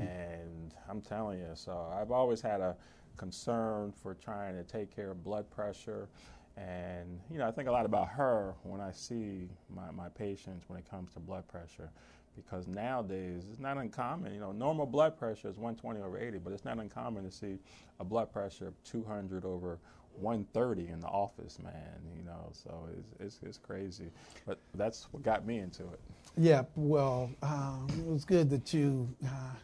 [0.00, 2.76] And I'm telling you, so I've always had a
[3.16, 6.08] concern for trying to take care of blood pressure.
[6.56, 10.64] And, you know, I think a lot about her when I see my, my patients
[10.68, 11.90] when it comes to blood pressure.
[12.36, 14.32] Because nowadays, it's not uncommon.
[14.32, 17.58] You know, normal blood pressure is 120 over 80, but it's not uncommon to see
[18.00, 19.78] a blood pressure of 200 over
[20.18, 22.00] 130 in the office, man.
[22.16, 24.10] You know, so it's, it's, it's crazy.
[24.46, 26.00] But that's what got me into it.
[26.38, 29.54] Yeah, well, um, it was good that you uh,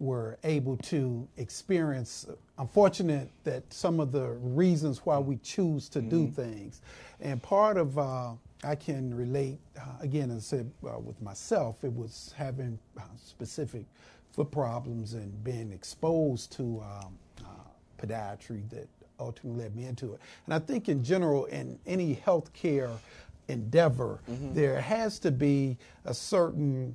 [0.00, 2.26] were able to experience.
[2.58, 6.82] Unfortunate that some of the reasons why we choose to do things,
[7.20, 8.32] and part of uh,
[8.64, 13.02] I can relate uh, again, as I said uh, with myself, it was having uh,
[13.16, 13.84] specific
[14.32, 17.46] foot problems and being exposed to um, uh,
[18.00, 18.88] podiatry that
[19.20, 20.20] ultimately led me into it.
[20.46, 22.96] And I think in general, in any healthcare
[23.48, 24.20] endeavor,
[24.54, 26.94] there has to be a certain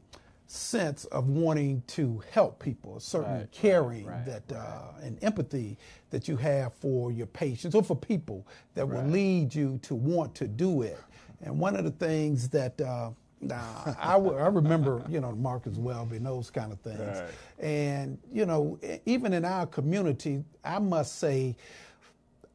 [0.54, 5.18] sense of wanting to help people, a certain Right, right, caring right, that uh, and
[5.24, 5.78] empathy
[6.12, 8.46] that you have for your patients or for people
[8.76, 11.00] that will lead you to want to do it.
[11.42, 13.10] And one of the things that uh,
[13.52, 17.00] I, w- I remember, you know, Marcus Welby and those kind of things.
[17.00, 17.30] Right.
[17.60, 21.56] And, you know, even in our community, I must say,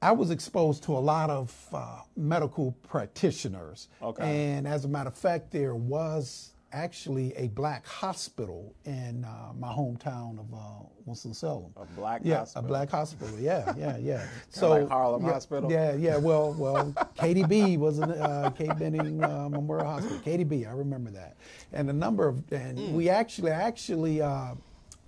[0.01, 3.89] I was exposed to a lot of uh, medical practitioners.
[4.01, 4.53] Okay.
[4.55, 9.69] And as a matter of fact, there was actually a black hospital in uh, my
[9.69, 11.73] hometown of uh, Winston-Salem.
[11.77, 12.65] A black yeah, hospital?
[12.65, 13.39] a black hospital.
[13.39, 14.27] Yeah, yeah, yeah.
[14.63, 15.71] like Harlem yeah, Hospital?
[15.71, 16.17] Yeah, yeah.
[16.17, 20.19] Well, well, KDB was in uh, Kate Bitting uh, Memorial Hospital.
[20.19, 21.37] KDB, I remember that.
[21.73, 22.95] And a number of, and Hmm.
[22.95, 24.55] we actually, actually, uh,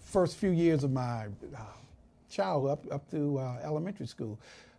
[0.00, 1.26] first few years of my
[2.30, 4.38] childhood up up to uh, elementary school.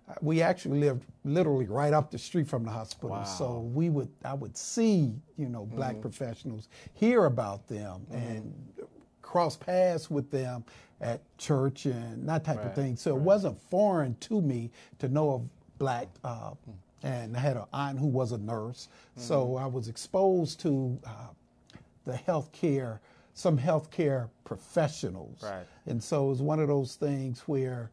[0.10, 3.24] uh, We actually lived literally right up the street from the hospital, Wow.
[3.24, 3.38] Mm-hmm.
[3.38, 8.54] so we would I would see you know black professionals, hear about them, and
[9.22, 10.64] cross paths with them
[11.00, 12.96] at church and that type Right, of thing.
[12.96, 13.18] So right.
[13.20, 15.42] it wasn't foreign to me to know of
[15.78, 16.08] black.
[16.24, 16.52] Uh,
[17.04, 19.64] and I had an aunt who was a nurse, so Mm-hmm.
[19.64, 21.10] I was exposed to uh,
[22.06, 23.00] the healthcare,
[23.42, 25.42] some healthcare professionals.
[25.44, 25.66] Right.
[25.88, 27.90] And so it was one of those things where,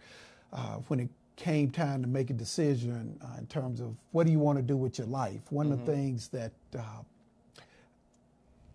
[0.53, 4.33] uh, when it came time to make a decision uh, in terms of what do
[4.33, 6.83] you want to do with your life, one of the things that uh,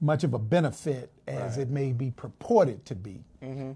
[0.00, 1.66] much of a benefit as Right.
[1.66, 3.22] it may be purported to be.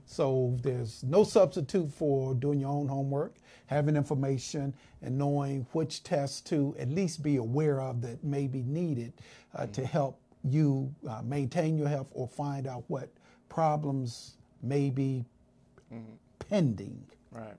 [0.05, 6.41] So there's no substitute for doing your own homework, having information, and knowing which tests
[6.51, 9.13] to at least be aware of that may be needed
[9.55, 13.11] uh, to help you uh, maintain your health or find out what
[13.49, 15.25] problems may be
[16.49, 17.05] pending.
[17.31, 17.57] Right.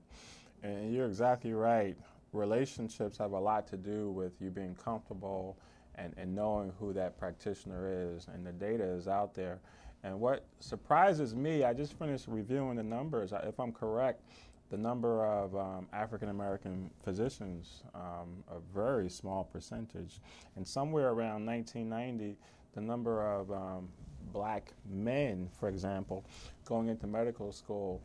[0.62, 1.96] And you're exactly right.
[2.32, 5.56] Relationships have a lot to do with you being comfortable
[5.96, 8.28] and, and knowing who that practitioner is.
[8.32, 9.60] And the data is out there.
[10.04, 13.32] And what surprises me, I just finished reviewing the numbers.
[13.44, 14.22] If I'm correct,
[14.70, 20.18] the number of um, African American physicians, um, a very small percentage.
[20.56, 22.36] And somewhere around 1990,
[22.74, 23.88] the number of um,
[24.32, 26.24] black men, for example,
[26.64, 28.00] going into medical school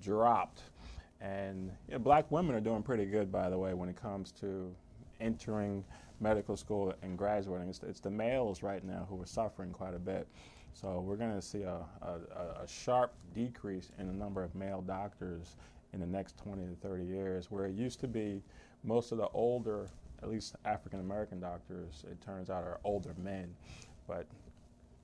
[0.00, 0.62] dropped.
[1.20, 4.32] And you know, black women are doing pretty good, by the way, when it comes
[4.40, 4.72] to
[5.20, 5.84] entering
[6.22, 7.68] medical school and graduating.
[7.68, 10.26] It's, it's the males right now who are suffering quite a bit.
[10.72, 14.80] So we're going to see a, a, a sharp decrease in the number of male
[14.80, 15.56] doctors
[15.92, 18.42] in the next 20 to 30 years, where it used to be
[18.84, 19.88] most of the older,
[20.22, 23.54] at least African American doctors, it turns out are older men.
[24.08, 24.26] But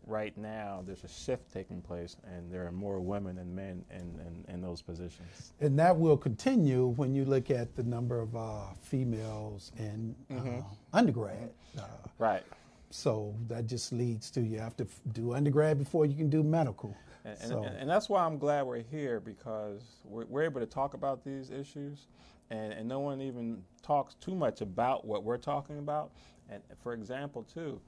[0.09, 4.01] right now, there's a shift taking place, and there are more women than men in,
[4.01, 5.53] in, in those positions.
[5.61, 10.63] And that will continue when you look at the number of uh, females in uh,
[10.93, 11.51] undergrad.
[11.79, 11.83] Uh,
[12.19, 12.43] Right.
[12.91, 16.43] so that just leads to you have to f- do undergrad before you can do
[16.43, 16.97] medical.
[17.25, 20.67] And, and, so, and that's why I'm glad we're here because we're, we're able to
[20.67, 22.07] talk about these issues,
[22.51, 26.11] and, and no one even talks too much about what we're talking about.
[26.51, 27.79] And for example, too,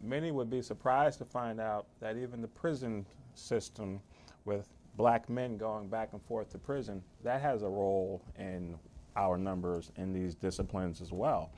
[0.00, 4.00] many would be surprised to find out that even the prison system,
[4.44, 8.76] with black men going back and forth to prison, that has a role in
[9.16, 11.50] our numbers in these disciplines as well.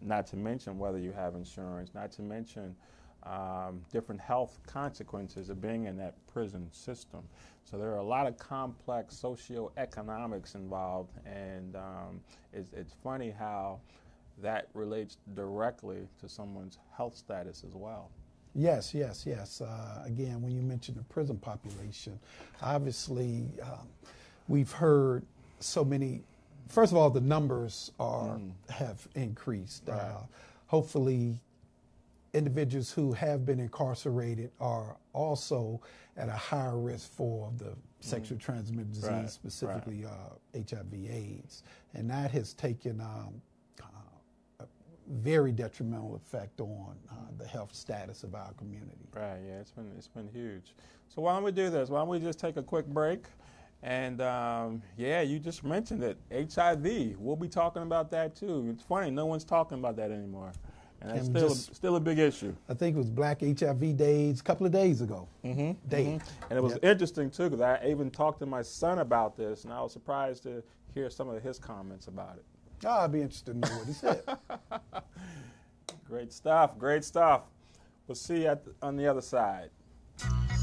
[0.00, 2.76] Not to mention whether you have insurance, not to mention
[3.24, 7.22] um, different health consequences of being in that prison system.
[7.64, 12.20] So there are a lot of complex socioeconomics involved, and um,
[12.52, 13.80] it's, it's funny how
[14.42, 18.10] that relates directly to someone's health status as well.
[18.54, 19.60] yes, yes, yes.
[19.60, 22.18] Uh, again, when you mentioned the prison population,
[22.62, 23.88] obviously um,
[24.48, 25.24] we've heard
[25.60, 26.22] so many.
[26.68, 28.38] First of all, the numbers are
[28.70, 29.88] have increased.
[29.88, 30.18] Uh,
[30.66, 31.40] hopefully,
[32.34, 35.80] individuals who have been incarcerated are also
[36.16, 39.30] at a higher risk for the sexually transmitted disease, Right, right.
[39.30, 40.10] specifically uh,
[40.54, 41.62] HIV/AIDS,
[41.94, 43.40] and that has taken um, uh,
[45.08, 49.08] very detrimental effect on uh, the health status of our community.
[49.14, 49.38] Right.
[49.46, 49.60] Yeah.
[49.60, 50.74] It's been it's been huge.
[51.08, 51.88] So why don't we do this?
[51.88, 53.24] Why don't we just take a quick break?
[53.82, 56.18] And um, yeah, you just mentioned it.
[56.32, 57.16] HIV.
[57.18, 58.68] We'll be talking about that too.
[58.72, 60.52] It's funny, no one's talking about that anymore,
[61.00, 62.52] and that's And still just- a, still a big issue.
[62.68, 65.28] I think it was Black HIV Days a couple of days ago.
[65.44, 65.88] Mm-hmm.
[65.88, 66.18] Day.
[66.50, 66.84] And it was Yep.
[66.84, 70.42] interesting too, because I even talked to my son about this, and I was surprised
[70.42, 72.44] to hear some of his comments about it.
[72.84, 74.22] Oh, I'd be interested to know what he said.
[76.08, 77.42] Great stuff, great stuff.
[78.06, 79.68] We'll see you at the, on the other side.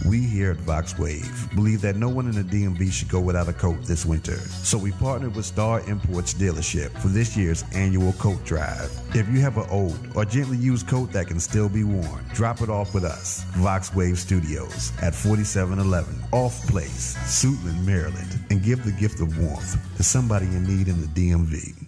[0.08, 3.48] We here at Vox Wave believe that no one in the DMV should go without
[3.48, 4.38] a coat this winter.
[4.38, 8.92] So we partnered with Star Imports dealership for this year's annual coat drive.
[9.16, 12.62] If you have an old or gently used coat that can still be worn, drop
[12.62, 13.44] it off with us.
[13.58, 19.78] Vox Wave Studios at 4711 Auth Place, Suitland, Maryland, and give the gift of warmth
[19.98, 21.85] to somebody in need in the DMV.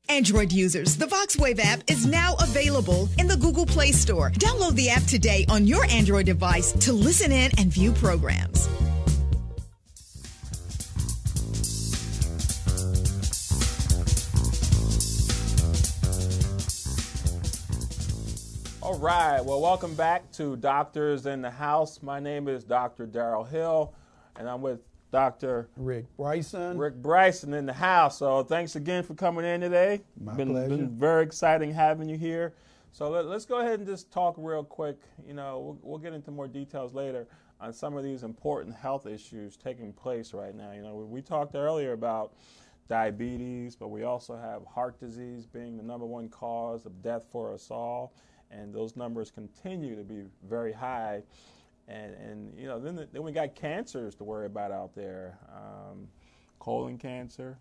[0.08, 4.32] Android users, the VoxWave app is now available in the Google Play Store.
[4.32, 8.68] Download the app today on your Android device to listen in and view programs.
[19.02, 19.44] Right.
[19.44, 22.00] Well, welcome back to Doctors in the House.
[22.04, 23.04] My name is Dr.
[23.04, 23.92] Darryl Hill,
[24.36, 24.78] and I'm with
[25.10, 25.68] Dr.
[25.76, 26.78] Rick Bryson.
[26.78, 28.18] Rick Bryson in the house.
[28.18, 30.02] So thanks again for coming in today.
[30.20, 30.68] My been, pleasure.
[30.68, 32.54] Been very exciting having you here.
[32.92, 35.00] So let, us go ahead and just talk real quick.
[35.26, 37.26] You know, we'll, we'll get into more details later
[37.60, 40.70] on some of these important health issues taking place right now.
[40.70, 42.34] You know, we, we talked earlier about
[42.88, 47.52] diabetes, but we also have heart disease being the number one cause of death for
[47.52, 48.12] us all,
[48.52, 51.22] and those numbers continue to be very high.
[51.88, 55.38] And, and you know, then, the, then we got cancers to worry about out there
[55.48, 56.06] um,
[56.58, 57.58] colon cancer,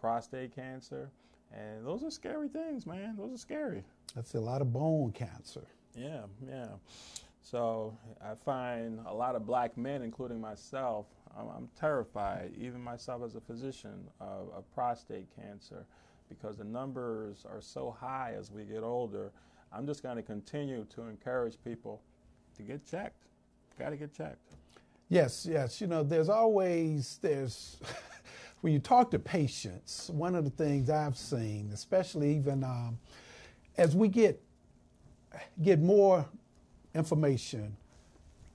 [0.00, 1.10] prostate cancer.
[1.52, 3.14] And those are scary things, man.
[3.16, 3.84] Those are scary.
[4.14, 5.66] That's a lot of bone cancer.
[5.96, 6.68] Yeah, yeah.
[7.42, 11.06] So I find a lot of black men, including myself,
[11.38, 15.86] I'm, I'm terrified, even myself as a physician, of, of prostate cancer
[16.28, 19.30] because the numbers are so high as we get older.
[19.74, 22.00] I'm just going to continue to encourage people
[22.56, 23.24] to get checked.
[23.78, 24.52] Got to get checked.
[25.08, 25.80] Yes, yes.
[25.80, 27.76] You know, there's always there's
[28.60, 30.10] when you talk to patients.
[30.10, 32.98] One of the things I've seen, especially even um,
[33.76, 34.40] as we get
[35.62, 36.24] get more
[36.94, 37.76] information,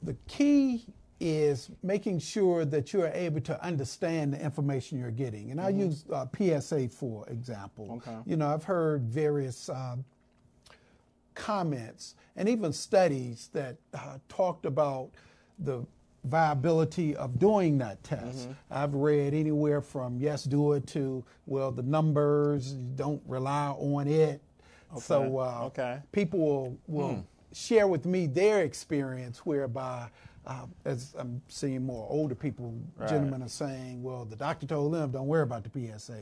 [0.01, 0.85] the key
[1.19, 5.51] is making sure that you're able to understand the information you're getting.
[5.51, 8.01] And I'll use uh, PSA for example.
[8.07, 8.17] Okay.
[8.25, 9.67] You know, I've heard various.
[9.67, 10.05] um
[11.39, 15.09] comments and even studies that uh, talked about
[15.57, 15.85] the
[16.25, 18.49] viability of doing that test.
[18.69, 24.41] I've read anywhere from yes, do it to well, the numbers don't rely on it.
[25.01, 25.99] So uh, Okay.
[26.11, 30.09] people will, will share with me their experience whereby.
[30.47, 32.73] Uh, as I'm seeing more older people,
[33.07, 36.21] gentlemen are saying, "Well, the doctor told them don't worry about the PSA,"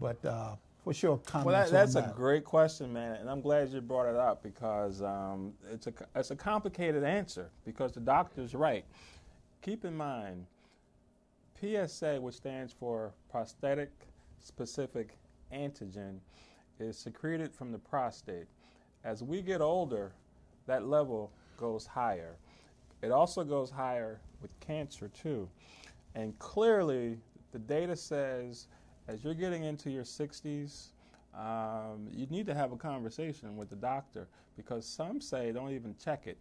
[0.00, 3.40] but uh, what's your comments Well, that, that's on a great question, man, and I'm
[3.40, 8.00] glad you brought it up because um, it's a it's a complicated answer because the
[8.00, 8.84] doctor's right.
[9.62, 10.46] Keep in mind,
[11.60, 13.90] PSA, which stands for prosthetic
[14.40, 15.16] specific
[15.52, 16.18] antigen,
[16.78, 18.46] is secreted from the prostate.
[19.04, 20.12] As we get older,
[20.66, 22.36] that level goes higher.
[23.02, 25.48] It also goes higher with cancer too.
[26.14, 27.18] And clearly,
[27.52, 28.68] the data says
[29.08, 30.88] as you're getting into your 60s,
[31.34, 34.26] um, you need to have a conversation with the doctor
[34.56, 36.38] because some say don't even check it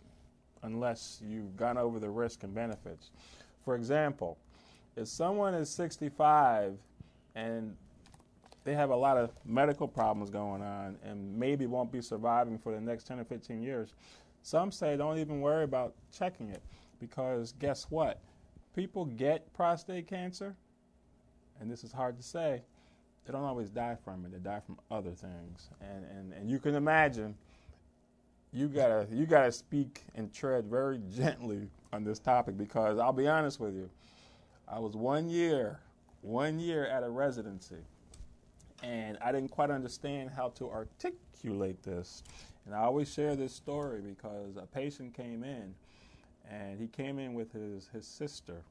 [0.61, 3.11] unless you've gone over the risk and benefits.
[3.65, 4.37] For example,
[4.95, 6.77] if someone is 65
[7.35, 7.75] and
[8.63, 12.71] they have a lot of medical problems going on and maybe won't be surviving for
[12.71, 13.93] the next 10 or 15 years,
[14.41, 16.61] some say don't even worry about checking it
[16.99, 18.19] because guess what?
[18.75, 20.55] People get prostate cancer,
[21.59, 22.61] and this is hard to say,
[23.25, 24.31] they don't always die from it.
[24.31, 25.69] They die from other things.
[25.81, 27.35] And, and, and you can imagine
[28.51, 33.27] you gotta you gotta speak and tread very gently on this topic because I'll be
[33.27, 33.89] honest with you.
[34.67, 35.79] I was one year,
[36.21, 37.83] one year at a residency,
[38.81, 42.23] and I didn't quite understand how to articulate this.
[42.65, 45.73] And I always share this story because a patient came in,
[46.49, 48.61] and he came in with his, his sister,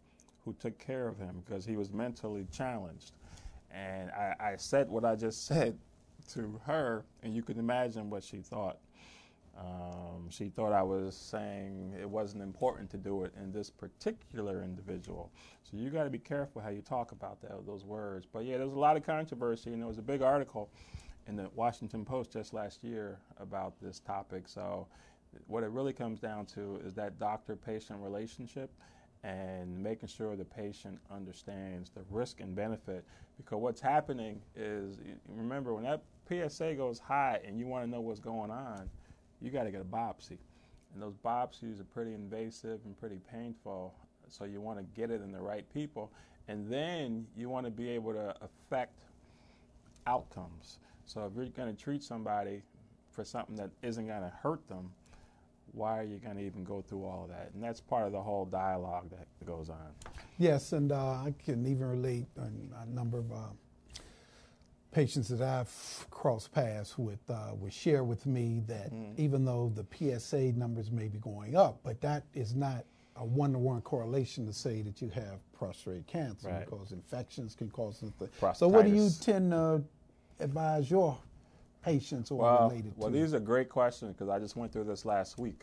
[0.45, 3.13] who took care of him because he was mentally challenged.
[3.71, 5.79] And I, I said what I just said
[6.35, 8.79] to her, and you can imagine what she thought.
[9.59, 14.63] Um, she thought I was saying it wasn't important to do it in this particular
[14.63, 15.31] individual.
[15.63, 18.27] So you got to be careful how you talk about that, those words.
[18.31, 20.71] But yeah, there's a lot of controversy, and there was a big article
[21.29, 24.49] in the Washington Post just last year about this topic.
[24.49, 24.87] So
[25.47, 28.71] what it really comes down to is that doctor-patient relationship
[29.25, 33.05] and making sure the patient understands the risk and benefit.
[33.37, 34.97] Because what's happening is,
[35.29, 38.91] remember, when that PSA goes high and you want to know what's going on,
[39.41, 40.39] you got to get a biopsy.
[40.93, 43.95] And those biopsies are pretty invasive and pretty painful.
[44.29, 46.13] So you want to get it in the right people.
[46.49, 49.05] And then you want to be able to affect
[50.07, 50.79] outcomes.
[51.05, 52.63] So if you're going to treat somebody
[53.11, 54.91] for something that isn't going to hurt them,
[55.73, 57.51] why are you going to even go through all of that?
[57.55, 60.13] And that's part of the whole dialogue that goes on.
[60.39, 63.37] Yes, and uh, I can even relate a number of uh,
[64.93, 69.19] patients that I've crossed paths with uh, would share with me that mm.
[69.19, 72.85] even though the PSA numbers may be going up, but that is not
[73.17, 76.65] a one-to-one correlation to say that you have prostate cancer right.
[76.65, 78.29] because infections can cause something.
[78.55, 79.83] So, what do you tend to
[80.41, 81.19] advise your
[81.83, 83.15] patients or well, related well, to?
[83.15, 85.63] Well, these are great questions because I just went through this last week,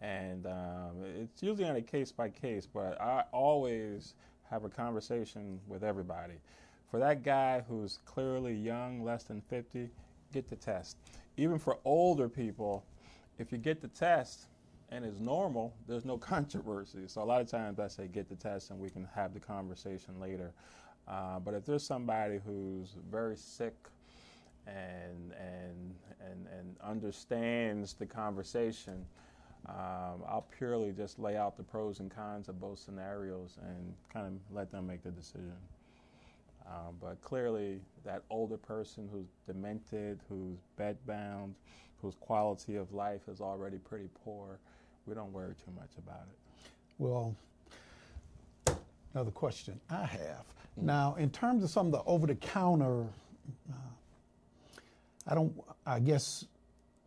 [0.00, 4.14] and um, it's usually on a case by case, but I always
[4.50, 6.34] have a conversation with everybody.
[6.90, 9.88] For that guy who's clearly young, less than 50,
[10.32, 10.96] get the test.
[11.36, 12.84] Even for older people,
[13.38, 14.46] if you get the test
[14.90, 17.06] and it's normal, there's no controversy.
[17.06, 19.40] So a lot of times I say get the test and we can have the
[19.40, 20.52] conversation later.
[21.06, 23.74] Uh, but if there's somebody who's very sick
[24.66, 29.04] and and and and understands the conversation,
[29.66, 34.26] um, I'll purely just lay out the pros and cons of both scenarios and kind
[34.26, 35.56] of let them make the decision.
[36.66, 41.52] Um, but clearly, that older person who's demented, who's bedbound,
[42.00, 44.58] whose quality of life is already pretty poor,
[45.06, 46.70] we don't worry too much about it.
[46.98, 47.34] Well,
[49.14, 50.44] another question I have.
[50.76, 53.74] Now, in terms of some of the over the counter, uh,
[55.30, 55.54] I don't,
[55.86, 56.44] I guess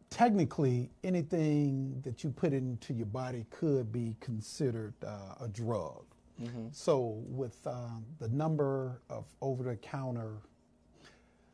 [0.10, 6.06] technically anything that you put into your body could be considered uh, a drug.
[6.42, 6.68] Mm-hmm.
[6.72, 10.38] So, with um, the number of over the counter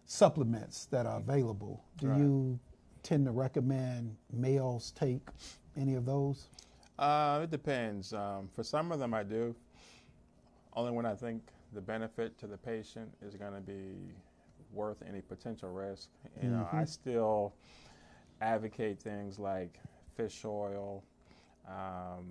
[0.06, 2.20] supplements that are available, do right.
[2.20, 2.60] you
[3.04, 5.28] tend to recommend males take
[5.76, 6.48] any of those?
[6.98, 8.14] Uh, it depends.
[8.14, 9.56] Um, for some of them, I do.
[10.74, 11.42] Only when I think
[11.74, 13.96] the benefit to the patient is going to be
[14.74, 16.10] worth any potential risk.
[16.42, 16.78] You know, mm-hmm.
[16.78, 17.54] I still
[18.42, 19.80] advocate things like
[20.16, 21.04] fish oil,
[21.68, 22.26] um,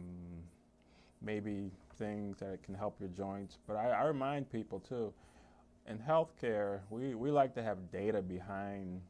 [1.22, 3.59] maybe things that can help your joints.
[3.66, 5.12] But I, I remind people too,
[5.89, 9.01] in healthcare, we, we like to have data behind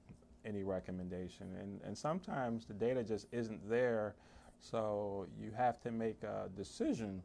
[0.45, 1.49] any recommendation.
[1.61, 4.15] And, and sometimes the data just isn't there.
[4.61, 7.23] So you have to make a decision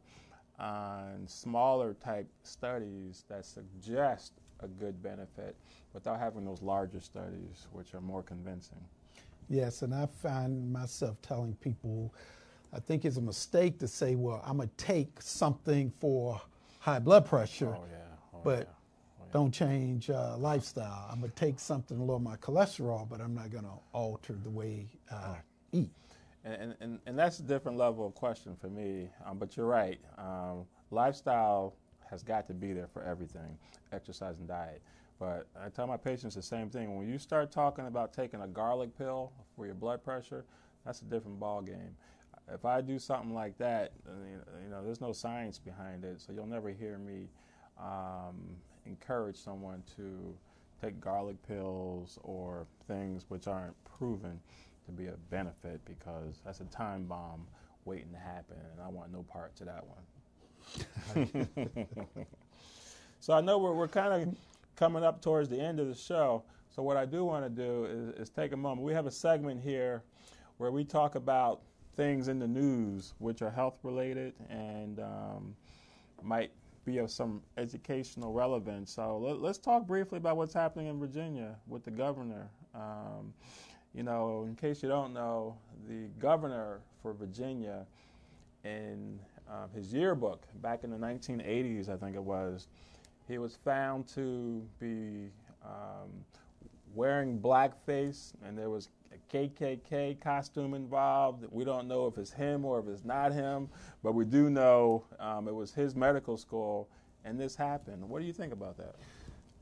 [0.58, 4.34] on smaller type studies that suggest
[4.64, 5.56] a good benefit
[5.92, 8.82] without having those larger studies, which are more convincing.
[9.48, 12.12] Yes, and I find myself telling people
[12.74, 16.40] I think it's a mistake to say, well, I'm going to take something for
[16.80, 17.98] high blood pressure, oh, yeah.
[18.34, 18.64] oh, but yeah.
[18.64, 19.32] oh, yeah.
[19.32, 21.08] don't change uh, lifestyle.
[21.08, 24.34] I'm going to take something to lower my cholesterol, but I'm not going to alter
[24.42, 25.36] the way I
[25.70, 25.90] eat.
[26.44, 29.08] And, and, and that's a different level of question for me.
[29.24, 29.98] Um, but you're right.
[30.18, 31.74] Um, lifestyle
[32.14, 33.58] has got to be there for everything,
[33.92, 34.80] exercise and diet.
[35.18, 36.96] But I tell my patients the same thing.
[36.96, 40.44] When you start talking about taking a garlic pill for your blood pressure,
[40.84, 41.96] that's a different ball game
[42.52, 43.92] if I do something like that,
[44.62, 47.28] you know, there's no science behind it, so you'll never hear me
[47.78, 48.36] um,
[48.86, 50.34] encourage someone to
[50.80, 54.40] take garlic pills or things which aren't proven
[54.84, 57.46] to be a benefit because that's a time bomb
[57.84, 60.02] waiting to happen, and I want no part to that one.
[63.20, 64.36] So I know we're, we're kind of
[64.76, 66.42] coming up towards the end of the show.
[66.70, 68.82] So what I do want to do is, is take a moment.
[68.82, 70.02] We have a segment here
[70.58, 71.60] where we talk about
[71.96, 75.54] things in the news which are health related and um,
[76.22, 76.50] might
[76.84, 78.92] be of some educational relevance.
[78.92, 82.48] So let, us talk briefly about what's happening in Virginia with the governor.
[82.74, 83.32] Um,
[83.94, 85.56] you know, in case you don't know,
[85.88, 87.86] the governor for Virginia,
[88.64, 89.18] in
[89.50, 92.68] uh, his yearbook back in the 1980s, I think it was,
[93.28, 95.30] he was found to be
[95.64, 96.10] um,
[96.94, 101.44] wearing blackface, and there was a KKK costume involved.
[101.50, 103.68] We don't know if it's him or if it's not him,
[104.02, 106.88] but we do know um, it was his medical school,
[107.24, 108.08] and this happened.
[108.08, 108.96] What do you think about that?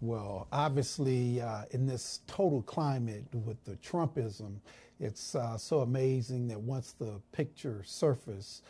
[0.00, 4.56] Well, obviously, uh, in this total climate with the Trumpism,
[4.98, 8.64] it's uh, so amazing that once the picture surfaced,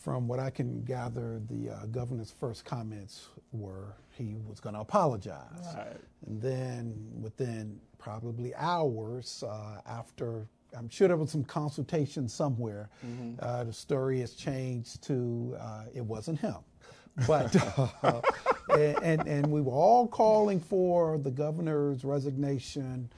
[0.00, 4.80] from what I can gather, the uh, governor's first comments were he was going to
[4.80, 5.74] apologize.
[5.76, 5.96] Right.
[6.26, 10.46] And then within probably hours uh, after,
[10.76, 13.34] I'm sure there was some consultation somewhere, mm-hmm.
[13.40, 16.56] uh, the story has changed to uh, it wasn't him.
[17.26, 17.54] But,
[18.02, 18.22] uh,
[18.72, 23.10] and, and, and we were all calling for the governor's resignation.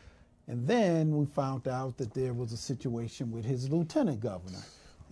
[0.48, 4.62] And then we found out that there was a situation with his lieutenant governor.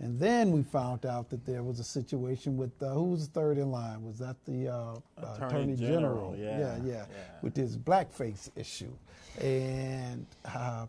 [0.01, 3.59] And then we found out that there was a situation with uh, who was third
[3.59, 4.03] in line?
[4.03, 6.31] Was that the uh, Attorney, Attorney, General?
[6.31, 6.35] General.
[6.35, 6.59] Yeah.
[6.59, 6.77] yeah.
[6.83, 7.05] yeah, yeah,
[7.43, 8.91] with this blackface issue.
[9.39, 10.87] And uh,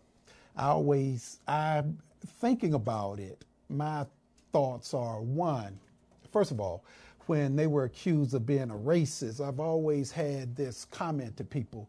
[0.57, 1.99] I always, I'm
[2.41, 3.45] thinking about it.
[3.69, 4.07] My
[4.51, 5.77] thoughts are one,
[6.31, 6.83] first of all,
[7.27, 11.87] when they were accused of being a racist, I've always had this comment to people: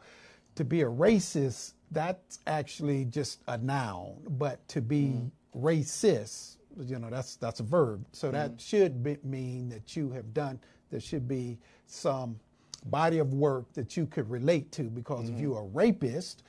[0.57, 5.31] to be a racist, that's actually just a noun, but to be mm.
[5.57, 6.57] racist
[6.87, 8.37] you know that's that's a verb so mm-hmm.
[8.37, 10.59] that should be, mean that you have done
[10.91, 12.39] there should be some
[12.87, 15.37] body of work that you could relate to because mm-hmm.
[15.37, 16.43] if you're a rapist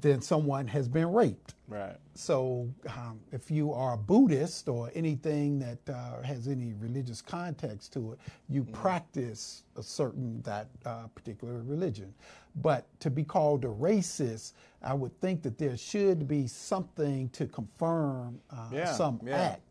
[0.00, 5.58] then someone has been raped right so um, if you are a buddhist or anything
[5.58, 8.72] that uh, has any religious context to it you mm-hmm.
[8.72, 12.12] practice a certain that uh, particular religion
[12.56, 17.46] but to be called a racist, I would think that there should be something to
[17.46, 19.36] confirm uh, yeah, some yeah.
[19.36, 19.62] act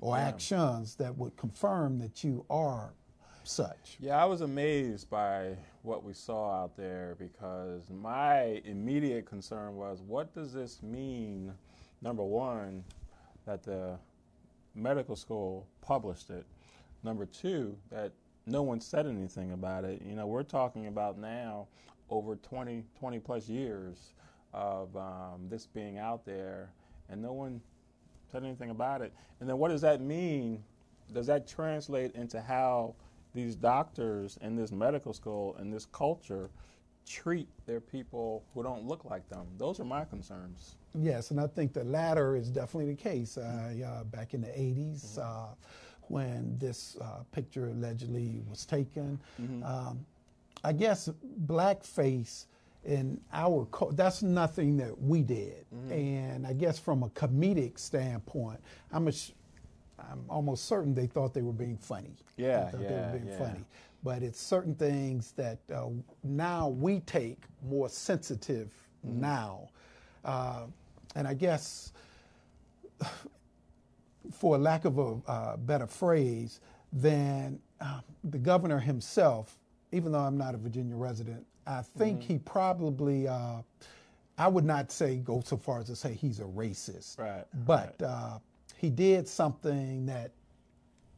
[0.00, 0.28] or yeah.
[0.28, 2.92] actions that would confirm that you are
[3.44, 3.96] such.
[3.98, 10.00] Yeah, I was amazed by what we saw out there because my immediate concern was
[10.06, 11.52] what does this mean?
[12.02, 12.84] Number one,
[13.46, 13.96] that the
[14.74, 16.46] medical school published it.
[17.02, 18.12] Number two, that
[18.46, 20.02] no one said anything about it.
[20.02, 21.66] You know, we're talking about now
[22.12, 24.12] over 20, 20 plus years
[24.52, 26.70] of um, this being out there,
[27.08, 27.60] and no one
[28.30, 29.12] said anything about it.
[29.40, 30.62] And then what does that mean?
[31.12, 32.94] Does that translate into how
[33.34, 36.50] these doctors in this medical school and this culture
[37.06, 39.46] treat their people who don't look like them?
[39.56, 40.76] Those are my concerns.
[40.94, 43.38] Yes, and I think the latter is definitely the case.
[43.38, 45.20] Uh, uh, back in the 80s, mm-hmm.
[45.20, 45.54] uh,
[46.08, 49.62] when this uh, picture allegedly was taken, mm-hmm.
[49.64, 50.04] um,
[50.64, 51.08] I guess
[51.46, 52.46] blackface
[52.84, 55.92] in our that's nothing that we did, mm-hmm.
[55.92, 58.60] and I guess from a comedic standpoint,
[58.92, 59.12] I'm a,
[59.98, 62.16] I'm almost certain they thought they were being funny.
[62.36, 63.38] Yeah, yeah, they were being yeah.
[63.38, 63.64] funny.
[64.04, 65.86] But it's certain things that uh,
[66.24, 68.72] now we take more sensitive
[69.06, 69.20] mm-hmm.
[69.20, 69.68] now,
[70.24, 70.64] uh,
[71.14, 71.92] and I guess,
[74.32, 76.60] for lack of a uh, better phrase,
[76.92, 79.56] than uh, the governor himself
[79.92, 82.32] even though I'm not a Virginia resident, I think mm-hmm.
[82.32, 83.62] he probably, uh,
[84.38, 87.18] I would not say go so far as to say he's a racist.
[87.18, 87.44] Right.
[87.66, 88.08] But right.
[88.08, 88.38] Uh,
[88.76, 90.32] he did something that,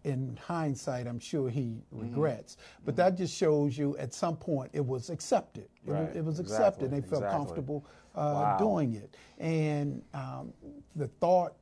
[0.02, 2.02] in hindsight, I'm sure he mm-hmm.
[2.02, 2.56] regrets.
[2.56, 2.82] Mm-hmm.
[2.84, 5.68] But that just shows you at some point it was accepted.
[5.86, 6.08] It, right.
[6.08, 6.66] was, it was exactly.
[6.66, 6.90] accepted.
[6.90, 7.38] They felt exactly.
[7.38, 8.58] comfortable uh, wow.
[8.58, 9.16] doing it.
[9.38, 10.52] And um,
[10.94, 11.54] the thought,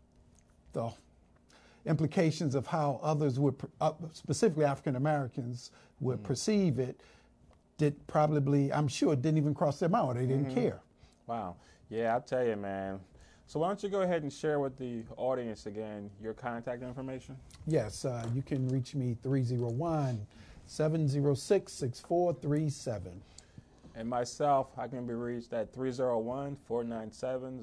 [0.72, 0.90] the
[1.86, 5.70] implications of how others would, uh, specifically African Americans,
[6.00, 6.26] would mm-hmm.
[6.26, 7.00] perceive it,
[7.78, 10.18] did probably, I'm sure, didn't even cross their mind.
[10.18, 10.60] They didn't mm-hmm.
[10.60, 10.80] care.
[11.26, 11.56] Wow.
[11.90, 13.00] Yeah, I'll tell you, man.
[13.46, 17.36] So why don't you go ahead and share with the audience again your contact information?
[17.66, 20.26] Yes, uh, you can reach me 301
[20.66, 23.20] 706 6437.
[23.94, 27.62] And myself, I can be reached at 301 497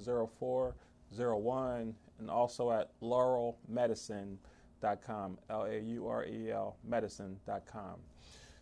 [1.16, 7.96] 0401 and also at laurelmedicine.com, L A U R E L medicine.com.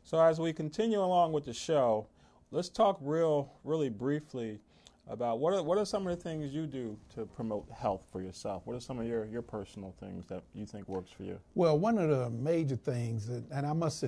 [0.04, 2.08] So, as we continue along with the show,
[2.52, 4.60] let's talk real, really briefly
[5.10, 8.22] about what are, what are some of the things you do to promote health for
[8.22, 8.64] yourself?
[8.66, 11.40] What are some of your, your personal things that you think works for you?
[11.56, 14.08] Well, one of the major things, and I must uh,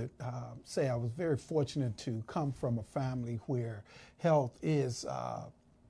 [0.64, 3.84] say I was very fortunate to come from a family where
[4.18, 5.46] health is uh,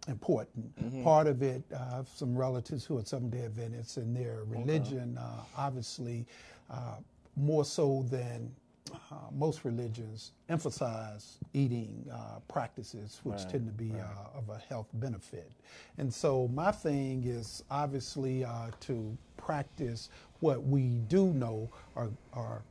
[0.09, 0.75] important.
[0.83, 1.03] Mm-hmm.
[1.03, 5.17] Part of it, I have some relatives who are Seventh day Adventists, and their religion,
[5.17, 5.25] okay.
[5.25, 6.25] uh, obviously,
[6.69, 6.95] uh,
[7.35, 8.51] more so than
[8.91, 14.01] uh, most religions emphasize eating uh, practices which right, tend to be right.
[14.01, 15.51] uh, of a health benefit.
[15.97, 22.63] And so my thing is obviously uh, to practice what we do know are, are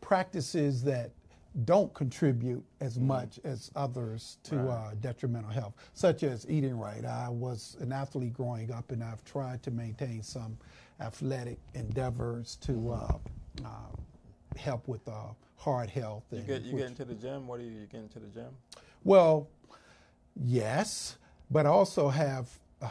[0.00, 1.10] practices that
[1.64, 3.08] don't contribute as mm-hmm.
[3.08, 4.90] much as others to right.
[4.90, 7.04] uh, detrimental health, such as eating right.
[7.04, 10.56] I was an athlete growing up, and I've tried to maintain some
[11.00, 13.66] athletic endeavors to mm-hmm.
[13.66, 16.24] uh, uh, help with uh, heart health.
[16.30, 17.46] You get you which, get into the gym.
[17.46, 18.50] What do you, you get into the gym?
[19.04, 19.48] Well,
[20.36, 21.18] yes,
[21.50, 22.48] but I also have
[22.80, 22.88] uh,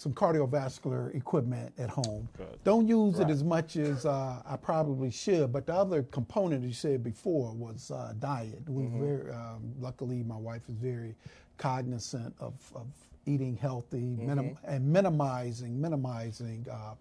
[0.00, 2.26] some cardiovascular equipment at home.
[2.38, 2.58] Good.
[2.64, 3.28] Don't use right.
[3.28, 5.52] it as much as uh, I probably should.
[5.52, 8.62] But the other component you said before was uh, diet.
[8.66, 8.98] We mm-hmm.
[8.98, 11.14] very um, luckily my wife is very
[11.58, 12.86] cognizant of, of
[13.26, 14.26] eating healthy mm-hmm.
[14.26, 16.94] minim- and minimizing minimizing uh,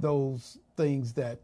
[0.00, 1.38] those things that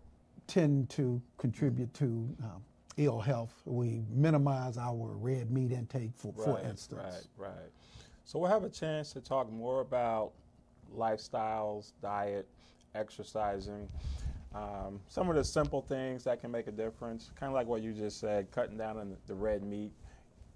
[0.47, 2.07] tend to contribute to
[2.43, 2.62] um,
[2.97, 3.61] ill health.
[3.66, 7.28] We minimize our red meat intake, for, right, for instance.
[7.36, 7.70] Right, right.
[8.24, 10.32] So we'll have a chance to talk more about
[10.97, 12.49] lifestyles, diet,
[12.95, 13.89] exercising.
[14.55, 17.82] Um, some of the simple things that can make a difference, kind of like what
[17.82, 19.93] you just said, cutting down on the red meat,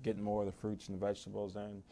[0.03, 1.83] getting more of the fruits and vegetables in.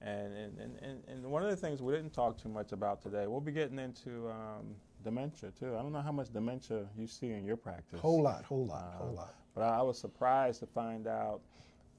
[0.00, 3.26] And, and, and, and one of the things we didn't talk too much about today,
[3.28, 4.74] we'll be getting into um,
[5.04, 5.76] dementia too.
[5.76, 8.00] I don't know how much dementia you see in your practice.
[8.00, 9.34] Whole lot, whole lot, uh, whole lot.
[9.54, 11.40] But I, I was surprised to find out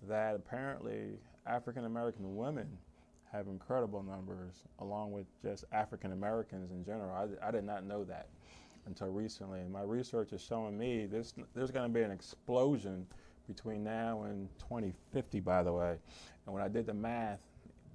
[0.10, 2.68] that apparently African American women
[3.34, 7.12] have incredible numbers, along with just African Americans in general.
[7.16, 8.30] I, I, did not know that
[8.86, 9.60] until recently.
[9.60, 13.08] And my research is showing me this, there's going to be an explosion
[13.48, 15.98] between now and 2050, by the way.
[16.46, 17.40] And when I did the math,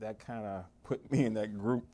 [0.00, 1.86] that kind of put me in that group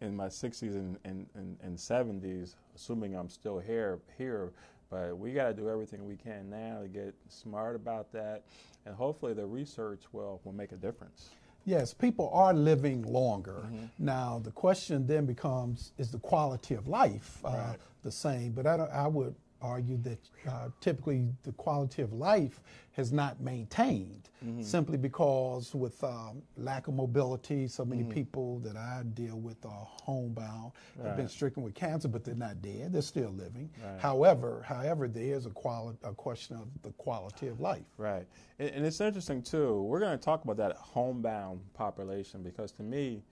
[0.00, 3.98] in my 60s and, and, and, and 70s, assuming I'm still here.
[4.16, 4.52] here
[4.88, 8.44] but we got to do everything we can now to get smart about that,
[8.84, 11.30] and hopefully the research will, will make a difference.
[11.66, 13.64] Yes, people are living longer.
[13.66, 13.86] Mm-hmm.
[13.98, 17.76] Now, the question then becomes is the quality of life uh, right.
[18.04, 18.52] the same?
[18.52, 22.60] But I, I would argue that uh, typically the quality of life
[22.92, 24.62] has not maintained mm-hmm.
[24.62, 28.12] simply because with um, lack of mobility, so many mm-hmm.
[28.12, 31.08] people that I deal with are homebound, right.
[31.08, 33.70] have been stricken with cancer, but they're not dead; they're still living.
[33.84, 34.00] Right.
[34.00, 37.84] However, however, there is a quali- a question of the quality of life.
[37.98, 38.26] Right,
[38.58, 39.82] and, and it's interesting too.
[39.82, 43.22] We're going to talk about that homebound population because to me,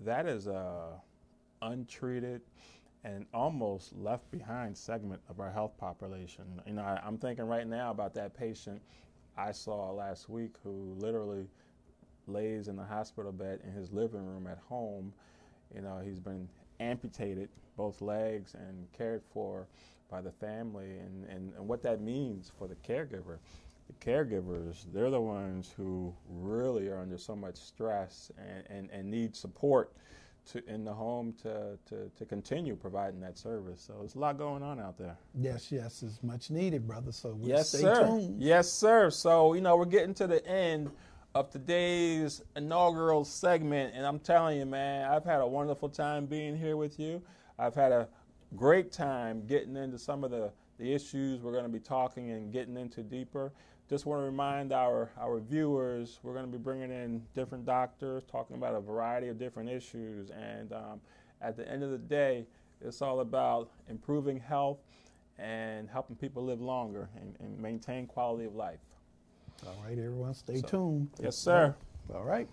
[0.00, 1.00] that is a
[1.62, 2.42] untreated
[3.08, 6.44] and almost left behind segment of our health population.
[6.66, 8.82] You know, I, am thinking right now about that patient
[9.36, 11.46] I saw last week who literally
[12.26, 15.12] lays in the hospital bed in his living room at home.
[15.74, 16.48] You know, he's been
[16.80, 19.66] amputated both legs and cared for
[20.10, 23.38] by the family, and, and, and what that means for the caregiver.
[23.86, 29.10] The caregivers, they're the ones who really are under so much stress and, and, and
[29.10, 29.92] need support
[30.46, 33.82] to, in the home to, to, to continue providing that service.
[33.86, 35.16] So there's a lot going on out there.
[35.34, 37.12] Yes, yes, it's much needed, brother.
[37.12, 38.06] So we'll yes, stay sir.
[38.06, 38.42] tuned.
[38.42, 39.10] Yes, sir.
[39.10, 40.90] So, you know, we're getting to the end
[41.34, 43.94] of today's inaugural segment.
[43.94, 47.22] And I'm telling you, man, I've had a wonderful time being here with you.
[47.58, 48.08] I've had a
[48.56, 52.52] great time getting into some of the, the issues we're going to be talking and
[52.52, 53.52] getting into deeper
[53.88, 58.22] just want to remind our, our viewers we're going to be bringing in different doctors
[58.30, 61.00] talking about a variety of different issues and um,
[61.40, 62.44] at the end of the day
[62.80, 64.78] it's all about improving health
[65.38, 68.80] and helping people live longer and, and maintain quality of life.
[69.66, 71.10] All right everyone stay so, tuned.
[71.20, 71.74] yes sir.
[72.14, 72.48] All right